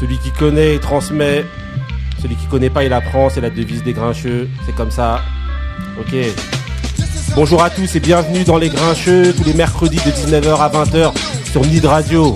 [0.00, 1.44] Celui qui connaît, il transmet.
[2.20, 3.30] Celui qui connaît pas, il apprend.
[3.30, 4.48] C'est la devise des grincheux.
[4.66, 5.22] C'est comme ça.
[5.98, 6.14] Ok.
[7.34, 11.12] Bonjour à tous et bienvenue dans Les Grincheux, tous les mercredis de 19h à 20h
[11.50, 12.34] sur Nid Radio.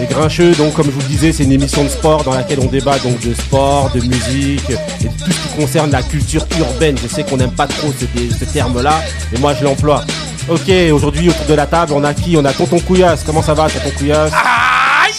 [0.00, 2.58] Les Grincheux, donc comme je vous le disais, c'est une émission de sport dans laquelle
[2.58, 6.44] on débat donc de sport, de musique et de tout ce qui concerne la culture
[6.58, 6.96] urbaine.
[7.00, 9.00] Je sais qu'on n'aime pas trop ce, terme-là,
[9.30, 10.04] mais moi je l'emploie.
[10.48, 12.36] Ok, aujourd'hui autour de la table, on a qui?
[12.36, 13.22] On a Tonton Couillasse.
[13.24, 14.32] Comment ça va, Tonton Couillasse?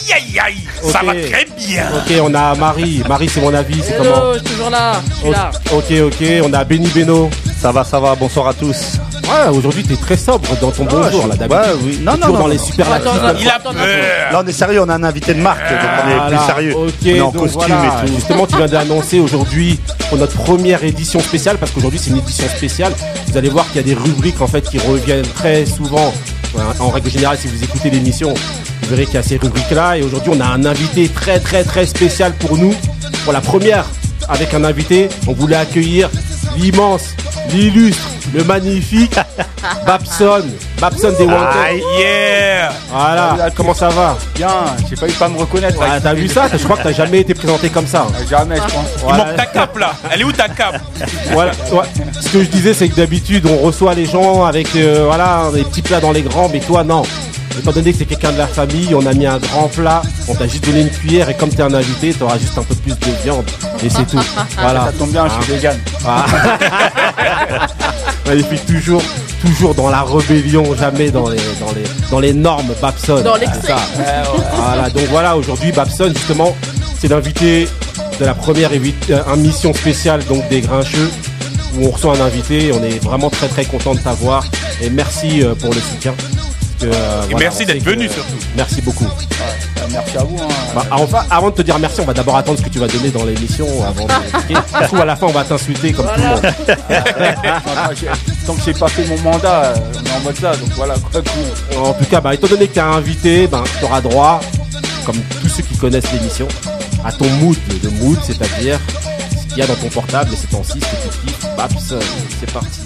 [0.06, 1.86] Aïe aïe aïe, ça va très bien.
[1.96, 3.02] Ok, on a Marie.
[3.08, 4.92] Marie, c'est mon avis, c'est comment Hello, je suis toujours là.
[5.10, 5.52] Je suis là.
[5.74, 7.30] Ok, ok, on a Benny Beno.
[7.60, 9.00] Ça va, ça va, bonsoir à tous.
[9.24, 11.52] Ouais, aujourd'hui t'es très sobre dans ton bonjour là, d'habitude.
[11.52, 12.00] Ouais, oui.
[12.04, 12.40] Non, non, toujours non.
[12.42, 12.64] dans les non.
[12.94, 13.74] attends, Il a peur.
[13.74, 16.46] Là, on est sérieux, on a un invité de marque, donc on est Voilà, plus
[16.46, 16.76] sérieux.
[16.76, 18.14] ok, on est en donc costume voilà, et tout.
[18.14, 22.48] Justement, tu viens d'annoncer aujourd'hui pour notre première édition spéciale, parce qu'aujourd'hui c'est une édition
[22.48, 22.94] spéciale.
[23.28, 26.14] Vous allez voir qu'il y a des rubriques en fait qui reviennent très souvent.
[26.80, 28.34] En règle générale, si vous écoutez l'émission,
[28.86, 29.98] vous verrez qu'il y a ces rubriques-là.
[29.98, 32.74] Et aujourd'hui, on a un invité très très très spécial pour nous.
[33.24, 33.86] Pour la première,
[34.30, 36.10] avec un invité, on voulait accueillir
[36.58, 37.16] l'immense,
[37.52, 39.16] l'illustre, le magnifique
[39.86, 40.44] Babson,
[40.80, 41.60] Babson des Wanted.
[41.66, 42.72] Aïe, yeah.
[42.92, 44.18] Voilà, comment ça va?
[44.36, 44.48] Bien,
[44.90, 45.80] j'ai failli pas me reconnaître.
[45.82, 46.48] Ah, T'as vu ça?
[46.52, 48.06] Je crois que t'as jamais été présenté comme ça.
[48.10, 48.26] hein.
[48.30, 48.86] Jamais, je pense.
[48.98, 49.26] Il Voilà.
[49.26, 49.94] manque ta cape là.
[50.12, 50.82] Elle est où ta cape?
[51.32, 51.86] Voilà, ouais.
[52.22, 55.64] Ce que je disais, c'est que d'habitude, on reçoit les gens avec euh, voilà, des
[55.64, 57.02] petits plats dans les grands, mais toi, non.
[57.58, 60.36] Étant donné que c'est quelqu'un de la famille, on a mis un grand plat, on
[60.36, 62.92] t'a juste donné une cuillère, et comme t'es un invité, t'auras juste un peu plus
[62.92, 63.46] de viande,
[63.84, 64.20] et c'est tout.
[64.60, 64.86] Voilà.
[64.86, 65.78] Ça tombe bien, je suis vegan.
[66.06, 66.26] Ah.
[68.28, 69.02] Magnifique, toujours,
[69.42, 73.22] toujours dans la rébellion, jamais dans les, dans les, dans les normes Babson.
[73.22, 73.68] Dans C'est l'excès.
[73.68, 73.78] ça.
[74.56, 76.56] Voilà, donc voilà, aujourd'hui, Babson, justement,
[77.00, 77.68] c'est l'invité
[78.20, 81.12] de la première évi- euh, émission spéciale donc des Grincheux,
[81.78, 82.72] où on reçoit un invité.
[82.74, 84.46] On est vraiment très très content de t'avoir
[84.82, 86.14] et merci euh, pour le soutien.
[86.86, 88.36] Que, euh, Et voilà, merci d'être que- venu, surtout.
[88.56, 89.06] Merci beaucoup.
[89.06, 90.38] Euh, Merci à vous.
[90.42, 90.48] hein.
[90.74, 92.88] Bah, enfin, avant de te dire merci, on va d'abord attendre ce que tu vas
[92.88, 94.56] donner dans l'émission avant de.
[94.88, 96.42] Trouve, à la fin, on va t'insulter comme tout le monde.
[98.46, 100.96] Tant que j'ai pas fait mon mandat, euh, on est en mode ça, donc voilà,
[100.96, 101.78] quoi, cool.
[101.80, 103.48] En tout cas, bah, étant donné que tu as invité,
[103.80, 104.40] tu auras droit,
[105.06, 106.48] comme tous ceux qui connaissent l'émission,
[107.06, 107.58] à ton mood.
[107.84, 108.80] Le mood, c'est-à-dire
[109.42, 111.46] ce qu'il y a dans ton portable et ces temps-ci, ce que tu kiffes.
[111.58, 112.00] Babson,
[112.40, 112.80] c'est parti.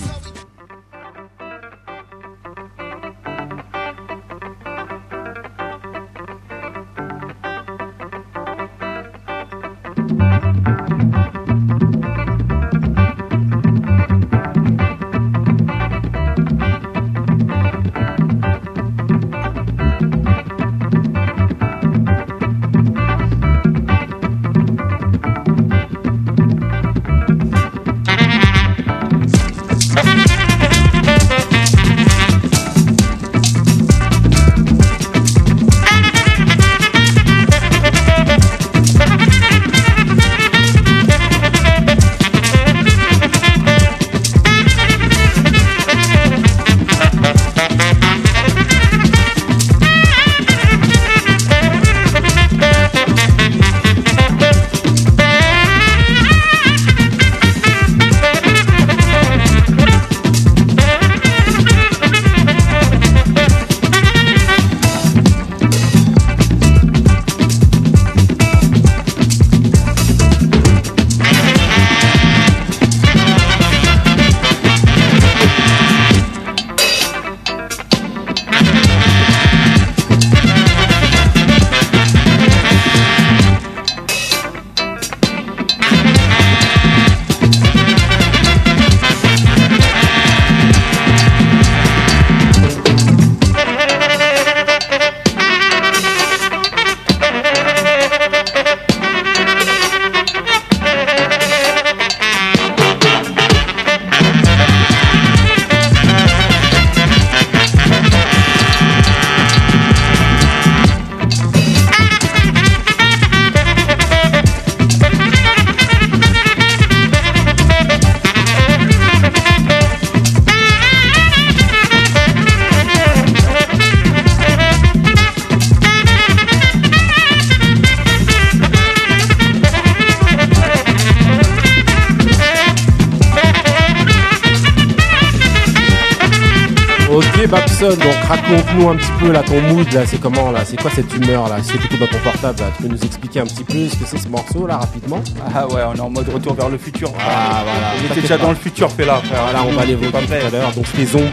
[138.87, 141.57] Un petit peu là ton mood là, c'est comment là, c'est quoi cette humeur là,
[141.57, 144.29] dans ton portable là, tu peux nous expliquer un petit peu ce que c'est ce
[144.29, 145.21] morceau là rapidement?
[145.53, 147.11] Ah ouais, on est en mode retour vers le futur.
[147.19, 148.43] Ah voilà, On était t'inquiète déjà pas.
[148.43, 149.41] dans le futur, fait là, frère.
[149.43, 150.71] Voilà, on va l'évoquer Pas tout à l'heure.
[150.73, 151.29] Donc c'était Zombie,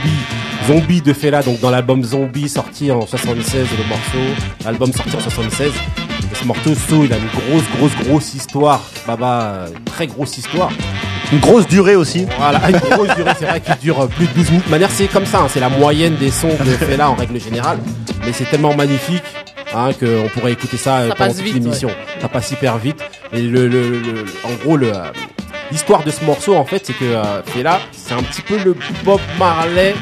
[0.66, 4.34] Zombie de Fela, donc dans l'album Zombie sorti en 76 le morceau,
[4.64, 5.70] l'album sorti en 76.
[5.70, 6.70] Et ce morceau,
[7.04, 8.82] il a une grosse, grosse, grosse histoire.
[9.06, 10.70] Baba, euh, très grosse histoire.
[11.32, 12.26] Une grosse durée aussi.
[12.38, 14.66] Voilà, une grosse durée, c'est vrai qu'il dure euh, plus de 12 minutes.
[14.66, 17.40] De manière, c'est comme ça, hein, c'est la moyenne des sons de Fela en règle
[17.40, 17.78] générale.
[18.24, 19.22] Mais c'est tellement magnifique
[19.74, 21.90] hein, qu'on pourrait écouter ça, euh, Ça pendant toute vite, l'émission.
[22.20, 22.98] Ça passe hyper vite.
[23.32, 25.10] Et le, le, le- en gros, le, euh,
[25.72, 28.76] l'histoire de ce morceau, en fait, c'est que euh, Fela, c'est un petit peu le
[29.04, 29.94] Bob Marley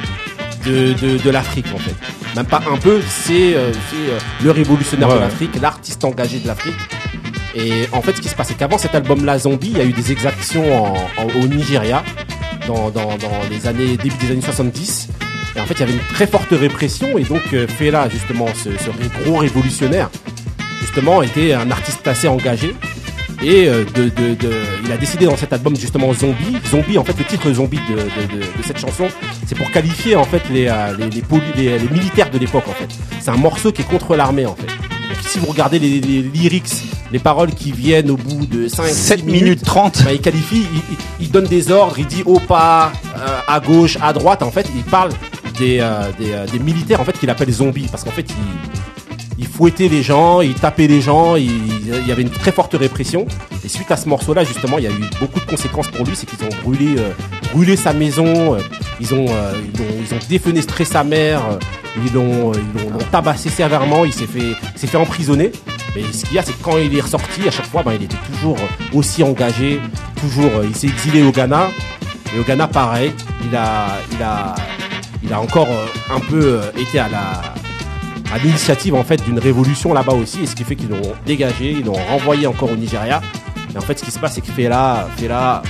[0.66, 1.94] de, de, de l'Afrique, en fait.
[2.36, 6.38] Même pas un peu, c'est, euh, c'est euh, le révolutionnaire Ouais, de l'Afrique, l'artiste engagé
[6.38, 6.74] de l'Afrique.
[7.56, 9.84] Et en fait, ce qui se passe, c'est qu'avant cet album-là, Zombie, il y a
[9.84, 10.64] eu des exactions
[11.18, 12.02] au Nigeria,
[12.66, 12.92] dans,
[13.50, 15.08] les années, début des années 70.
[15.56, 18.46] Et en fait, il y avait une très forte répression, et donc euh, Fela, justement,
[18.54, 18.70] ce,
[19.22, 20.10] gros révolutionnaire,
[20.80, 22.74] justement, était un artiste assez engagé.
[23.42, 23.84] Et euh,
[24.84, 26.56] il a décidé dans cet album justement Zombie.
[26.70, 29.06] Zombie, en fait, le titre Zombie de, cette chanson,
[29.46, 32.88] c'est pour qualifier en fait euh, les militaires de l'époque en fait.
[33.20, 34.73] C'est un morceau qui est contre l'armée en fait.
[35.28, 36.70] Si vous regardez les, les lyrics,
[37.12, 40.02] les paroles qui viennent au bout de 5 7 minutes 30.
[40.04, 43.60] bah, il qualifie, il, il- il donne des ordres, il dit au pas, euh, à
[43.60, 44.42] gauche, à droite.
[44.42, 45.10] En fait, il parle
[45.58, 49.40] des, euh, des, euh, des militaires en fait qu'il appelle zombies parce qu'en fait, il,
[49.40, 51.50] il fouettait les gens, il tapait les gens, il,
[51.86, 53.26] il y avait une très forte répression.
[53.64, 56.14] Et suite à ce morceau-là, justement, il y a eu beaucoup de conséquences pour lui,
[56.14, 57.10] c'est qu'ils ont brûlé, euh,
[57.52, 58.56] brûlé sa maison,
[59.00, 61.40] ils ont, ils ont, ils ont défenestré sa mère,
[62.04, 65.52] ils l'ont, euh, l'ont- tabassé sévèrement, il s'est fait, fait emprisonner.
[65.94, 67.92] Mais ce qu'il y a, c'est que quand il est ressorti, à chaque fois, ben,
[67.92, 68.56] il était toujours
[68.92, 69.80] aussi engagé,
[70.20, 71.68] toujours, euh, il s'est exilé au Ghana.
[72.34, 73.12] Et au Ghana, pareil,
[73.48, 74.54] il a, il a,
[75.22, 77.42] il a encore euh, un peu euh, été à la,
[78.34, 81.70] à l'initiative en fait d'une révolution là-bas aussi, et ce qui fait qu'ils l'ont dégagé,
[81.70, 83.20] ils l'ont renvoyé encore au Nigeria.
[83.72, 85.62] Et en fait, ce qui se passe, c'est que Fela, Fela,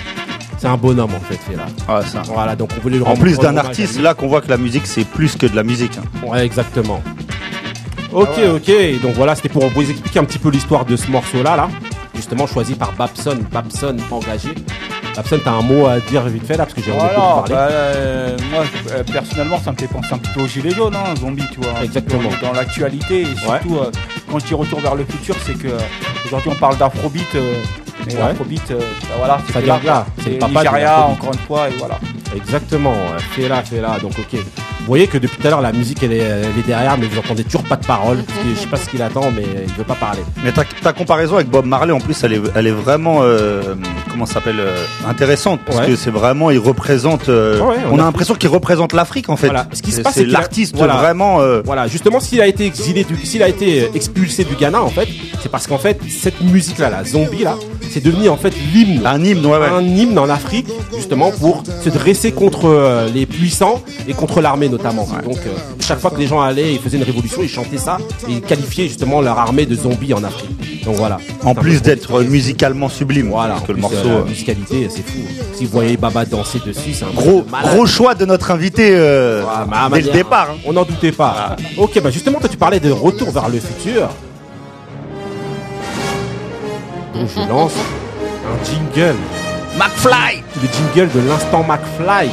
[0.64, 1.66] c'est un bonhomme en fait, Fela.
[1.86, 2.22] Ah, ça.
[2.24, 4.86] Voilà, donc on voulait le En plus d'un artiste, là qu'on voit que la musique
[4.86, 5.98] c'est plus que de la musique.
[5.98, 6.26] hein.
[6.26, 7.02] Ouais, exactement.
[8.10, 9.00] Ok, Ah ok.
[9.02, 11.68] Donc voilà, c'était pour vous expliquer un petit peu l'histoire de ce morceau-là, là.
[12.14, 14.54] Justement choisi par Babson, Babson engagé.
[15.14, 17.20] Babson, t'as un mot à dire vite fait là, parce que j'ai envie de Voilà,
[17.20, 17.54] parler.
[17.54, 20.96] bah, euh, moi euh, personnellement ça me fait penser un petit peu aux gilets jaunes,
[20.96, 21.84] hein, zombie, tu vois.
[21.84, 22.30] Exactement.
[22.40, 23.90] Dans, l'actualité et surtout euh,
[24.30, 25.68] quand je dis retour vers le futur, c'est que
[26.24, 27.36] aujourd'hui on parle d'afrobeat.
[28.06, 28.14] Ouais.
[28.14, 31.72] l'afrobeat, euh, bah, voilà, c'est là, là, c'est le papa Nigeria, encore une fois, et
[31.78, 31.98] voilà.
[32.34, 33.18] Exactement, ouais.
[33.32, 33.98] fais-la, fais-la.
[34.00, 34.40] Donc ok.
[34.84, 37.06] Vous voyez que depuis tout à l'heure la musique elle est, elle est derrière, mais
[37.06, 38.18] vous entendez toujours pas de parole.
[38.18, 40.20] Parce que je sais pas ce qu'il attend, mais il veut pas parler.
[40.44, 43.62] Mais ta, ta comparaison avec Bob Marley en plus elle est, elle est vraiment euh,
[44.10, 44.76] comment ça s'appelle euh,
[45.08, 45.86] intéressante parce Ouais.
[45.86, 49.28] que c'est vraiment il représente euh, Ouais, on on, a- a l'impression qu'il représente l'Afrique
[49.30, 49.46] en fait.
[49.46, 49.66] Voilà.
[49.72, 50.96] Ce qui se passe, c'est l'artiste voilà.
[50.96, 55.08] vraiment Voilà, justement, s'il a été exilé, s'il a été expulsé du Ghana, en fait,
[55.42, 57.56] c'est parce qu'en fait, cette musique-là, la zombie là,
[57.90, 62.32] c'est devenu en fait l'hymne, un hymne un hymne en Afrique, justement pour se dresser
[62.32, 65.06] contre les puissants et contre l'armée notamment.
[65.24, 65.50] Donc, euh,
[65.80, 67.98] chaque fois que les gens allaient, ils faisaient une révolution, ils chantaient ça
[68.28, 70.84] et ils qualifiaient justement leur armée de zombies en Afrique.
[70.84, 71.18] Donc voilà.
[71.44, 73.28] En plus d'être musicalement sublime.
[73.30, 73.96] Voilà, parce que le morceau.
[73.96, 75.18] euh, euh, la musicalité, c'est fou.
[75.54, 79.42] Si vous voyez Baba danser dessus, c'est un Gros, gros choix de notre invité euh,
[79.48, 80.48] Ah, bah, dès le départ.
[80.50, 80.56] hein.
[80.66, 81.56] On n'en doutait pas.
[81.78, 84.08] Ok, bah justement, toi tu parlais de retour vers le futur.
[87.14, 89.16] Donc je lance un jingle.
[89.78, 92.28] McFly Le jingle de l'instant McFly.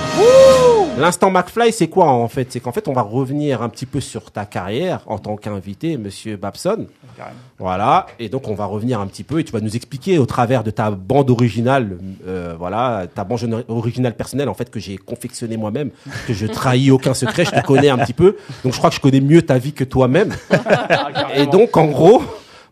[1.01, 2.51] L'instant McFly, c'est quoi en fait?
[2.51, 5.97] C'est qu'en fait, on va revenir un petit peu sur ta carrière en tant qu'invité,
[5.97, 6.85] monsieur Babson.
[7.17, 7.35] Carrément.
[7.57, 10.27] Voilà, et donc on va revenir un petit peu et tu vas nous expliquer au
[10.27, 11.97] travers de ta bande originale,
[12.27, 15.89] euh, voilà, ta bande originale personnelle en fait que j'ai confectionnée moi-même,
[16.27, 18.95] que je trahis aucun secret, je te connais un petit peu, donc je crois que
[18.95, 20.33] je connais mieux ta vie que toi-même.
[21.35, 22.21] et donc en gros,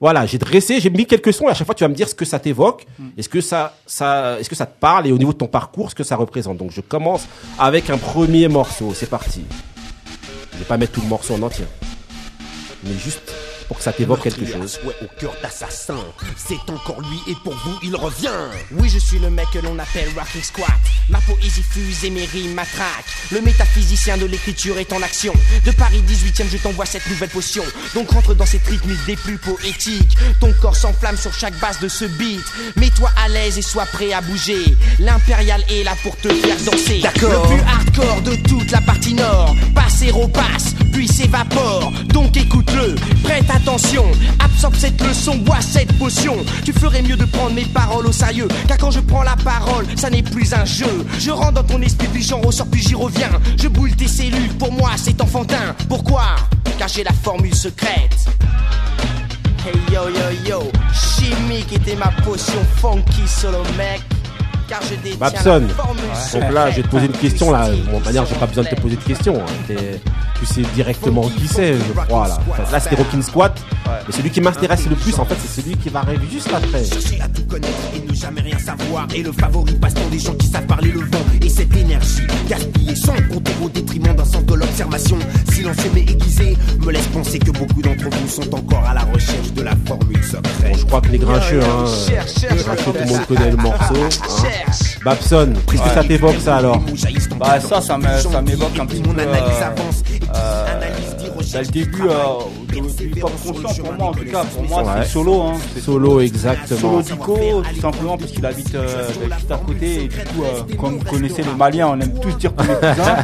[0.02, 2.08] voilà, j'ai dressé, j'ai mis quelques sons et à chaque fois tu vas me dire
[2.08, 2.86] ce que ça t'évoque,
[3.18, 5.90] est-ce que ça, ça, est-ce que ça te parle et au niveau de ton parcours
[5.90, 6.58] ce que ça représente.
[6.58, 7.28] Donc je commence
[7.58, 9.44] avec un premier morceau, c'est parti.
[10.54, 11.66] Je vais pas mettre tout le morceau en entier,
[12.84, 13.34] mais juste
[13.70, 14.80] pour que ça t'évoque quelque à chose.
[14.82, 16.00] souhait au cœur d'assassin.
[16.36, 18.28] C'est encore lui et pour vous il revient.
[18.72, 20.68] Oui, je suis le mec que l'on appelle Rocking Squat.
[21.08, 23.06] Ma poésie fuse et mes rimes m'attraquent.
[23.32, 25.34] Le métaphysicien de l'écriture est en action.
[25.66, 27.64] De Paris 18ème, je t'envoie cette nouvelle potion.
[27.94, 30.18] Donc rentre dans cette rythmique des plus poétiques.
[30.40, 32.42] Ton corps s'enflamme sur chaque base de ce beat.
[32.76, 34.76] Mets-toi à l'aise et sois prêt à bouger.
[34.98, 37.02] L'impérial est là pour te faire danser.
[37.02, 37.52] D'accord.
[37.52, 39.56] Le plus hardcore de toute la partie nord.
[39.76, 41.92] Passer repasse, puis s'évapore.
[42.08, 44.06] Donc écoute-le, prête attention.
[44.40, 46.36] Absorbe cette leçon, bois cette potion.
[46.64, 48.48] Tu ferais mieux de prendre mes paroles au sérieux.
[48.68, 51.06] Car quand je prends la parole, ça n'est plus un jeu.
[51.20, 53.32] Je rentre dans ton esprit, puis j'en ressors, puis j'y reviens.
[53.58, 55.76] Je boule tes cellules, pour moi c'est enfantin.
[55.88, 56.24] Pourquoi?
[56.78, 58.26] Car j'ai la formule secrète.
[59.66, 64.02] Hey yo yo yo, chimique était ma potion funky solo mec.
[64.70, 65.64] Car je détiens Babson.
[65.68, 67.68] la formule Donc là, je vais te poser une question là.
[67.92, 69.36] Bon, de manière, j'ai pas besoin de te poser de questions.
[69.38, 69.76] hein.
[70.40, 72.40] Tu sais directement qui c'est, je crois là.
[72.50, 73.60] Enfin, là, c'était Rockin' Squat.
[74.08, 76.86] Mais celui qui m'intéresse le plus, en fait, c'est celui qui va arriver juste après.
[76.86, 79.08] Chercher à tout connaître et ne jamais rien savoir.
[79.16, 81.24] Et le favori passe-temps des gens qui savent parler le vent.
[81.42, 85.18] Et cette énergie gaspillée sans compter au détriment d'un sens de l'observation.
[85.52, 89.52] Silencieux mais aiguisé me laisse penser que beaucoup d'entre vous sont encore à la recherche
[89.54, 92.84] de la formule Bon, secrète je crois que les grincheux, hein, Cherche, les cherche, grincheux,
[92.84, 93.96] tout le monde connaît le morceau.
[93.96, 94.72] hein.
[95.04, 96.82] Babson, qu'est-ce que ça t'évoque ça alors
[97.40, 101.68] Bah, ça, ça m'évoque un petit Mon peu, analyse euh, euh, analyse dit Dès recherche
[101.68, 102.14] le début, euh,
[102.72, 104.90] du hip-hop conscient pour moi, en tout cas, pour moi, Ouais.
[105.04, 105.42] c'est solo.
[105.42, 105.54] Hein.
[105.74, 106.80] C'est Solo, exactement.
[106.80, 107.38] Solo Dico,
[107.74, 110.04] tout simplement, parce qu'il habite euh, juste à côté.
[110.04, 112.68] Et du coup, euh, comme vous connaissez les Maliens, on aime tous dire qu'on est
[112.68, 113.18] cousins.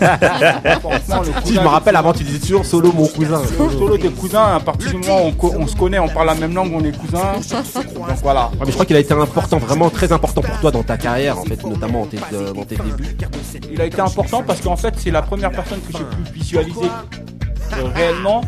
[1.46, 3.42] Si je me rappelle, avant tu disais toujours solo mon cousin.
[3.58, 6.28] Solo, des cousins, à partir du moment où on, co- on se connaît, on parle
[6.28, 7.34] la même langue, on est cousins.
[7.84, 8.46] Donc voilà.
[8.54, 10.98] Ouais, mais je crois qu'il a été important, vraiment très important pour toi dans ta
[10.98, 13.16] carrière, en fait, notamment en tes, euh, dans tes débuts.
[13.72, 16.90] Il a été important parce qu'en fait, c'est la première personne que j'ai pu visualiser
[17.74, 18.42] euh, réellement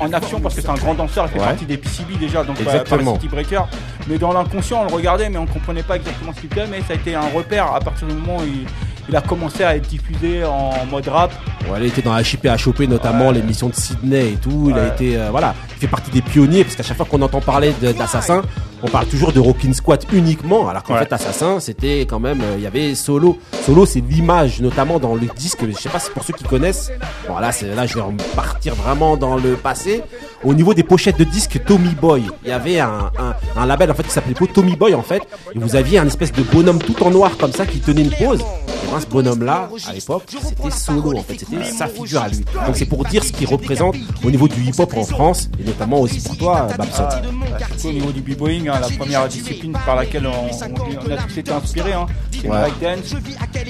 [0.00, 1.44] en action parce que c'est un grand danseur, il fait Ouais.
[1.46, 3.12] partie des PCB déjà, donc Exactement.
[3.12, 3.62] par City Breaker.
[4.08, 6.66] Mais dans l'inconscient, on le regardait, mais on comprenait pas exactement ce qu'il faisait.
[6.66, 8.66] Mais ça a été un repère à partir du moment où il,
[9.08, 11.32] il a commencé à être diffusé en mode rap.
[11.68, 14.68] Bon, il était dans HIP à choper, notamment l'émission de Sydney et tout.
[14.70, 14.88] Il a Ouais.
[14.88, 17.72] été, euh, voilà, il fait partie des pionniers parce qu'à chaque fois qu'on entend parler
[17.80, 18.42] de- d'Assassin,
[18.82, 21.00] on parle toujours de Rockin' Squat uniquement, alors qu'en Ouais.
[21.00, 23.38] fait, Assassin, c'était quand même, euh, il y avait Solo.
[23.64, 25.60] Solo, c'est l'image, notamment dans le disque.
[25.68, 26.90] Je sais pas si pour ceux qui connaissent.
[27.28, 28.02] Bon, là, c'est, là, je vais
[28.34, 30.02] partir vraiment dans le passé.
[30.44, 33.90] Au niveau des pochettes de disques Tommy Boy, il y avait un, un, un label
[33.90, 35.22] en fait qui s'appelait pas Tommy Boy en fait.
[35.54, 38.10] Et vous aviez un espèce de bonhomme tout en noir comme ça qui tenait une
[38.10, 38.40] pose.
[38.40, 41.38] Et ben, ce bonhomme-là, à l'époque, c'était Solo en fait.
[41.38, 42.44] C'était sa figure à lui.
[42.66, 46.00] Donc c'est pour dire ce qu'il représente au niveau du hip-hop en France et notamment
[46.00, 47.06] aussi pour toi, Babson.
[47.84, 52.06] Au niveau du b-boying, la première discipline par laquelle on a tous été inspirés, hein,
[52.42, 52.56] c'est Ouais.
[52.56, 53.14] le breakdance.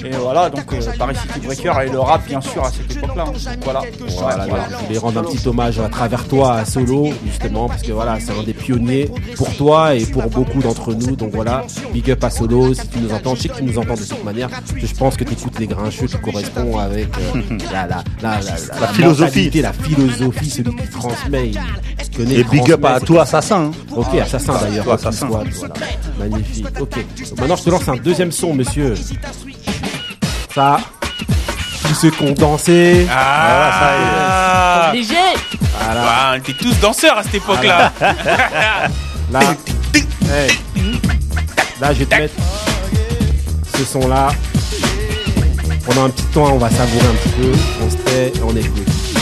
[0.04, 3.24] Et voilà, donc euh, Paris City Breaker et le rap, bien sûr, à cette époque-là.
[3.64, 3.80] Voilà.
[4.18, 4.68] Voilà, voilà.
[4.80, 8.18] je voulais rendre un petit hommage à travers toi à Solo, justement, parce que voilà,
[8.18, 11.14] c'est un des pionniers pour toi et pour beaucoup d'entre nous.
[11.16, 13.78] Donc voilà, big up à Solo, si tu nous entends, je sais que tu nous
[13.78, 16.80] entends de cette manière, parce que je pense que tu écoutes les grincheux qui correspondent
[16.80, 19.50] avec euh, la, la, la, la, la philosophie.
[19.60, 23.70] la philosophie, celui qui transmet, il connaît, Et big up à toi, assassin.
[23.70, 23.94] hein.
[23.94, 24.90] Ok, assassin d'ailleurs.
[24.92, 25.26] Assassin.
[25.28, 25.74] Squad, voilà.
[26.18, 26.66] Magnifique.
[26.80, 27.04] Ok.
[27.38, 28.94] Maintenant, je te lance un deuxième son, monsieur.
[30.54, 30.78] Ça,
[31.88, 33.08] tous ceux qui ont dansé.
[33.10, 35.14] Ah, Obligé
[35.80, 36.02] Voilà.
[36.02, 37.92] Ouais, on était tous danseurs à cette époque-là.
[39.32, 39.40] Là,
[40.30, 40.50] hey.
[41.80, 42.34] là, je vais te mettre
[43.78, 44.28] ce son-là.
[45.86, 47.52] Pendant un petit temps, on va savourer un petit peu.
[47.82, 49.21] On se tait et on écoute.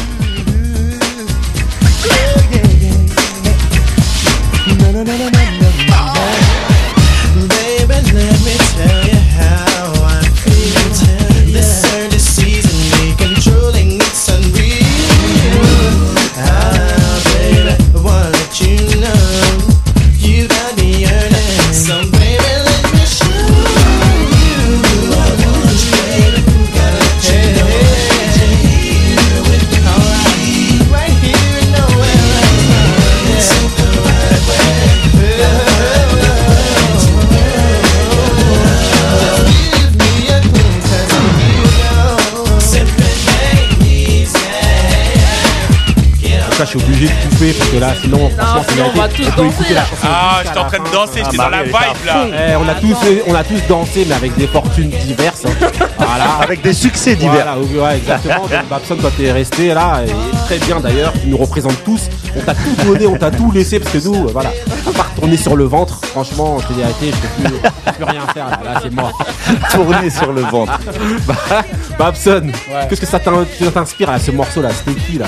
[46.64, 49.22] Je suis obligé de couper parce que là, sinon, franchement, c'est sinon, on va tous
[49.22, 49.86] On peut écouter danser, la là.
[49.86, 51.74] chanson Ah, j'étais en train de danser, j'étais dans la vibe
[52.06, 52.26] là.
[52.26, 55.44] Eh, on a tous, on a tous dansé, mais avec des fortunes diverses.
[55.46, 55.66] hein.
[55.98, 56.24] Voilà.
[56.42, 57.46] Avec des succès divers.
[57.74, 58.34] Voilà, exactement.
[58.50, 60.10] Donc, Babson, toi, t'es resté là, et
[60.46, 61.12] très bien d'ailleurs.
[61.20, 62.00] Tu nous représentes tous.
[62.36, 64.50] On t'a tout donné, on t'a tout laissé, parce que nous, euh, voilà,
[64.88, 67.90] à part tourner sur le ventre, franchement, je te dis arrêtez, je peux plus, je
[67.90, 68.60] peux plus rien faire là.
[68.64, 69.12] Là, c'est mort.
[69.70, 70.78] Tourné sur le ventre.
[71.26, 71.34] Bah,
[71.98, 72.42] Babson,
[72.88, 75.26] qu'est-ce que ça t'in- ça t'inspire à ce morceau là C'était qui là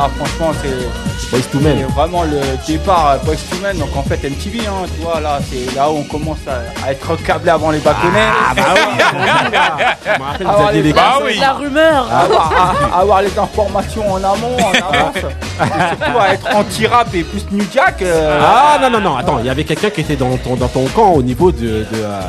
[0.00, 0.88] là, franchement, c'est.
[1.30, 1.84] Boys to C'est Men.
[1.94, 5.74] vraiment le départ Boys to Men, donc en fait MTV, hein, tu vois, là, c'est
[5.76, 10.68] là où on commence à, à être câblé avant les bâtonnets, Ah bah oui, vous
[10.68, 12.52] aviez Bah la rumeur avoir,
[12.92, 17.22] à- à avoir les informations en amont, en avance, et surtout à être anti-rap et
[17.24, 18.00] plus New Jack.
[18.02, 20.68] euh, Ah non non non attends il y avait quelqu'un qui était dans ton dans
[20.68, 22.20] ton camp au niveau de de, euh,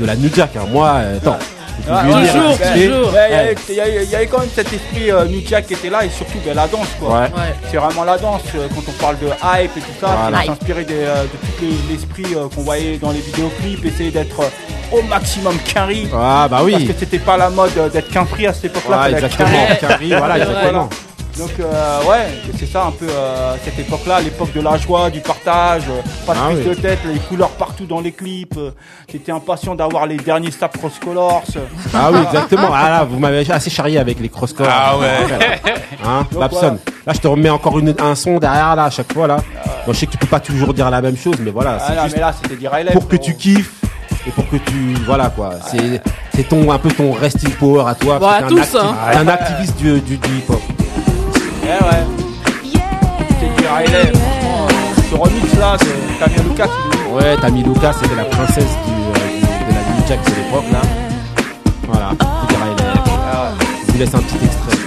[0.00, 0.64] de la New Jack hein.
[0.72, 1.38] moi euh, attends
[1.90, 2.58] Ah, ouais, toujours, toujours.
[2.68, 3.54] Il y avait- Ouais.
[3.68, 5.90] il y, avait- il y avait quand même cet esprit euh, New Jack qui était
[5.90, 7.08] là et surtout ben, la danse quoi.
[7.08, 7.24] Ouais.
[7.24, 7.54] Ouais.
[7.70, 10.40] C'est vraiment la danse euh, quand on parle de hype et tout ça, Voilà.
[10.40, 14.10] c'est s'inspirer des, euh, de tout les- l'esprit euh, qu'on voyait dans les vidéoclips, essayer
[14.10, 16.08] d'être euh, au maximum carry.
[16.14, 18.66] ah bah Parce oui que c'était pas la mode euh, d'être qu'un prix à cette
[18.66, 19.10] époque-là.
[19.10, 19.48] Exactement
[20.18, 20.88] voilà exactement
[21.38, 22.26] Donc euh, ouais,
[22.58, 26.34] c'est ça un peu euh, cette époque-là, l'époque de la joie, du partage, euh, pas
[26.34, 26.68] de Ah prise oui.
[26.70, 28.56] de tête, les couleurs partout dans les clips.
[28.56, 28.70] euh,
[29.10, 31.44] J'étais impatient d'avoir les derniers Snap Cross Colors.
[31.94, 32.70] Ah oui, exactement.
[32.74, 35.06] Ah là, vous m'avez assez charrié avec les cross Ah ouais.
[36.04, 36.78] Hein, Donc, Babson.
[37.06, 39.36] Là, je te remets encore une, un son derrière là à chaque fois là.
[39.86, 42.02] Bon, je sais que tu peux pas toujours dire la même chose, mais voilà, Ah
[42.04, 42.92] juste mais là c'était relève.
[42.92, 43.72] pour que tu kiffes
[44.26, 45.50] et pour que tu voilà quoi.
[45.70, 46.02] C'est
[46.34, 48.18] c'est ton un peu ton resting power à toi.
[48.18, 48.94] Bah, t'es tous, un, hein.
[49.12, 50.60] t'es un activiste du, du, du hip hop.
[51.68, 52.06] Ouais, ouais.
[53.28, 58.14] C'était du franchement, euh, Ce remix là, c'est Camille Lucas qui Ouais, Tammy Lucas, c'était
[58.14, 60.80] la princesse du, euh, de la New Jack de l'époque là.
[61.86, 62.84] Voilà, c'est des Riley.
[63.30, 63.66] Ah ouais.
[63.86, 64.78] Je vous laisse un petit extrait.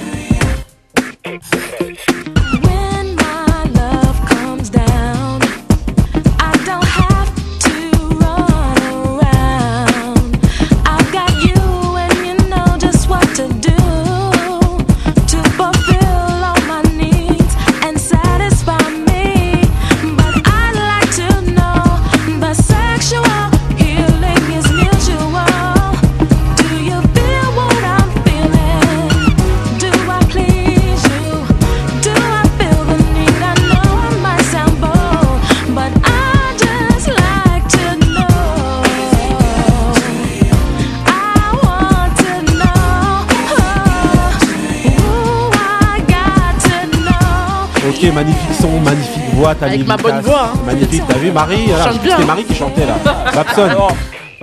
[48.03, 50.09] Ok, magnifique son, magnifique voix, Tammy Avec ma Lucas.
[50.11, 50.59] bonne voix, hein.
[50.65, 52.15] Magnifique, t'as vu Marie là, chante bien.
[52.15, 52.95] C'était Marie qui chantait là.
[53.35, 53.87] Babson, Non,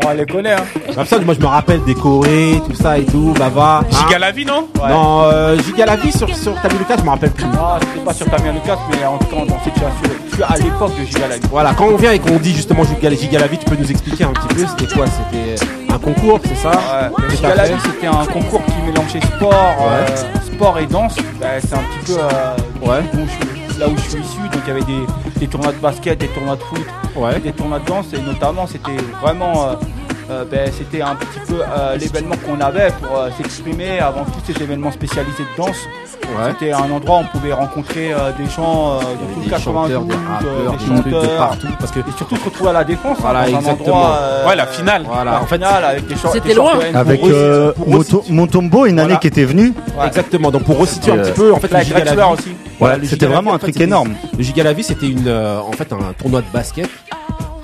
[0.05, 0.53] non, elle les connaît.
[0.53, 0.65] Hein.
[0.95, 3.81] Babson, moi je me rappelle des Corées, tout ça et tout, Bava.
[3.83, 3.87] hein.
[3.91, 4.69] Giga la vie, non?
[4.81, 4.89] Ouais.
[4.91, 7.47] Non, euh, Giga la vie sur, sur Tammy Lucas, je me rappelle plus.
[7.47, 9.91] Non, c'était pas sur Camille Lucas, mais en tout cas, on s'est déjà.
[10.31, 11.43] Je suis à l'époque de Giga la vie.
[11.51, 13.91] Voilà, quand on vient et qu'on dit justement Giga, Giga la vie, tu peux nous
[13.91, 15.07] expliquer un petit peu, c'était quoi?
[15.07, 16.71] C'était un concours, c'est ça?
[16.71, 17.75] Ouais, Giga t'as la fait?
[17.75, 20.07] vie, c'était un concours qui mélangeait sport, euh,
[20.59, 21.15] sport et danse.
[21.41, 22.57] Bah, c'est un petit peu euh,
[22.91, 23.03] Ouais.
[23.73, 24.41] je là où je suis issu.
[24.41, 25.07] Donc il y avait des,
[25.41, 26.85] des tournois de basket, des tournois de foot,
[27.17, 27.39] Ouais.
[27.39, 28.07] des tournois de danse.
[28.13, 29.77] Et notamment, c'était vraiment.
[30.31, 34.53] Euh, ben, c'était un petit peu euh, l'événement qu'on avait pour euh, s'exprimer avant tous
[34.53, 35.77] ces événements spécialisés de danse.
[36.23, 36.51] Ouais.
[36.53, 39.51] C'était un endroit où on pouvait rencontrer euh, des gens euh, de tout le Des
[39.51, 41.37] 92, chanteurs, des rappeurs, des des trucs de chanteurs.
[41.39, 41.67] partout.
[41.79, 43.97] Parce que Et surtout se retrouver à la défense, hein, Voilà, dans un exactement.
[43.97, 45.03] endroit, euh, Ouais, la finale.
[45.07, 46.73] Voilà, la en fait, avec des chants- C'était loin.
[46.75, 47.73] chanteurs Avec euh,
[48.29, 49.11] Montombo, une Voilà.
[49.11, 49.73] année qui était venue.
[49.99, 50.07] Ouais.
[50.07, 50.51] Exactement.
[50.51, 51.83] Donc pour resituer un petit peu, en fait, la
[52.33, 52.55] aussi.
[53.05, 54.13] C'était vraiment un truc énorme.
[54.37, 56.89] Le Giga la vie, c'était une, euh, en fait, un tournoi de basket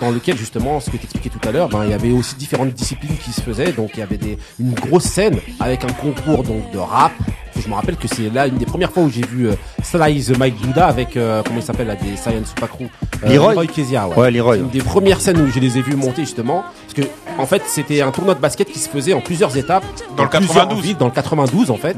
[0.00, 2.34] dans lequel justement, ce que tu expliquais tout à l'heure, ben, il y avait aussi
[2.36, 3.72] différentes disciplines qui se faisaient.
[3.72, 7.12] Donc il y avait des, une grosse scène avec un concours donc de rap.
[7.56, 10.24] Je me rappelle que c'est là une des premières fois où j'ai vu euh, Sly
[10.24, 12.88] the Mike Buddha avec euh, comment il s'appelle là des Science Crew.
[13.24, 14.16] Euh, Leroy Kezia, ouais.
[14.16, 14.56] Ouais, Leroy.
[14.56, 17.62] Une des premières scènes où je les ai vus monter justement parce que en fait
[17.66, 19.84] c'était un tournoi de basket qui se faisait en plusieurs étapes
[20.16, 20.82] Dans le plusieurs 92.
[20.84, 21.96] villes, dans le 92 en fait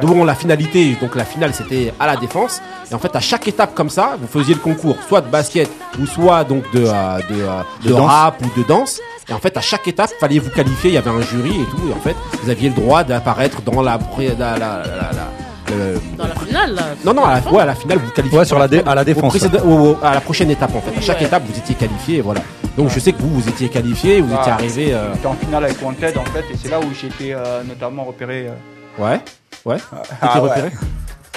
[0.00, 3.46] dont la finalité donc la finale c'était à la défense et en fait à chaque
[3.46, 7.18] étape comme ça vous faisiez le concours soit de basket ou soit donc de euh,
[7.30, 8.10] de, euh, De de danse.
[8.10, 10.98] rap ou de danse et en fait à chaque étape fallait vous qualifier il y
[10.98, 13.98] avait un jury et tout et en fait vous aviez le droit d'apparaître dans la
[13.98, 16.82] pré- la, la, la- la- le- Dans la finale, là.
[17.04, 18.38] non, non, à la, ouais, à la finale, vous qualifiez.
[18.40, 19.34] Ouais, sur la dé- à la défense.
[19.64, 20.98] au- au- à la prochaine étape, en fait.
[20.98, 21.26] À chaque Ouais.
[21.26, 22.42] étape, vous étiez qualifié, et voilà.
[22.76, 24.40] Donc, je sais que vous, vous étiez qualifié, vous Ah.
[24.40, 24.94] étiez arrivé.
[24.94, 27.62] euh, J'étais en finale avec Wanted en fait, et c'est là où j'ai été euh,
[27.64, 28.46] notamment repéré.
[28.48, 28.52] euh,
[29.02, 29.20] Ouais,
[29.64, 29.76] ouais.
[29.76, 30.48] T'étais Ah ouais.
[30.50, 30.70] repéré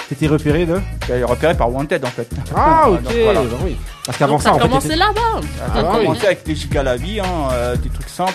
[0.08, 0.80] T'étais repéré de?
[1.24, 2.28] Repéré par Wanted en fait.
[2.54, 3.02] Ah, ok.
[3.02, 3.40] Donc, voilà.
[3.42, 3.76] bah oui.
[4.04, 4.68] Parce qu'avant ça, ça en a fait.
[4.68, 5.40] commencé là-bas.
[5.58, 8.32] Ça Ah a commencé avec les gigas la vie, hein, euh, des trucs simples.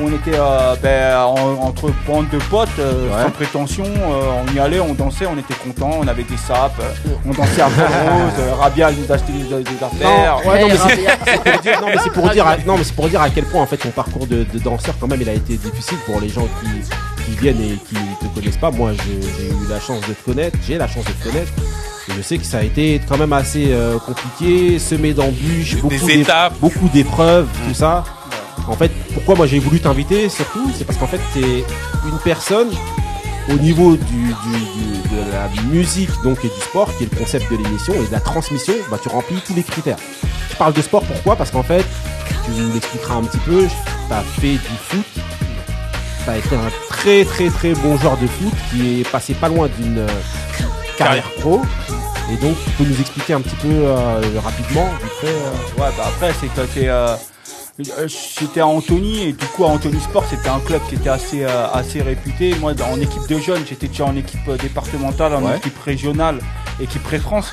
[0.00, 3.24] On était euh, ben, en- entre bandes de potes, euh, Ouais.
[3.24, 3.84] sans prétention.
[3.84, 7.30] euh, on y allait, on dansait, on était contents, on avait des sapes, euh, on
[7.32, 7.74] dansait à Rose,
[8.38, 10.36] euh, Rabia nous achetait des, des affaires.
[10.44, 12.84] Non, ouais, non, mais c'est- pour dire, non, mais c'est pour dire, à, non, mais
[12.84, 15.20] c'est pour dire à quel point en fait ton parcours de, de danseur quand même
[15.20, 18.70] il a été difficile pour les gens qui, qui viennent et qui te connaissent pas.
[18.70, 21.50] Moi, j'ai eu la chance de te connaître, j'ai la chance de te connaître.
[22.08, 25.76] Et je sais que ça a été quand même assez euh, compliqué, semé d'embûches,
[26.60, 28.04] beaucoup d'épreuves, tout ça.
[28.68, 31.64] En fait, pourquoi moi j'ai voulu t'inviter surtout, c'est parce qu'en fait t'es
[32.06, 32.68] une personne
[33.50, 37.18] au niveau du, du- du- de la musique donc et du sport qui est le
[37.18, 39.96] concept de l'émission et de la transmission, bah tu remplis tous les critères.
[40.50, 41.34] Je parle de sport pourquoi?
[41.36, 41.84] Parce qu'en fait,
[42.44, 45.06] tu nous l'expliqueras un petit peu, tu as fait du foot,
[46.24, 49.48] tu as été un très très très bon joueur de foot qui est passé pas
[49.48, 50.06] loin d'une euh,
[50.98, 51.62] carrière pro.
[52.30, 55.88] Et donc tu peux nous expliquer un petit peu euh, rapidement, vite fait, euh, Ouais,
[55.96, 57.14] bah après, c'est que c'est, euh,
[57.80, 61.08] euh, j'étais à Antony et du coup à Antony Sport c'était un club qui était
[61.08, 62.54] assez euh, assez réputé.
[62.56, 65.56] Moi en équipe de jeunes, j'étais déjà en équipe euh, départementale, en Ouais.
[65.58, 66.40] équipe régionale,
[66.80, 67.52] équipe pré-France.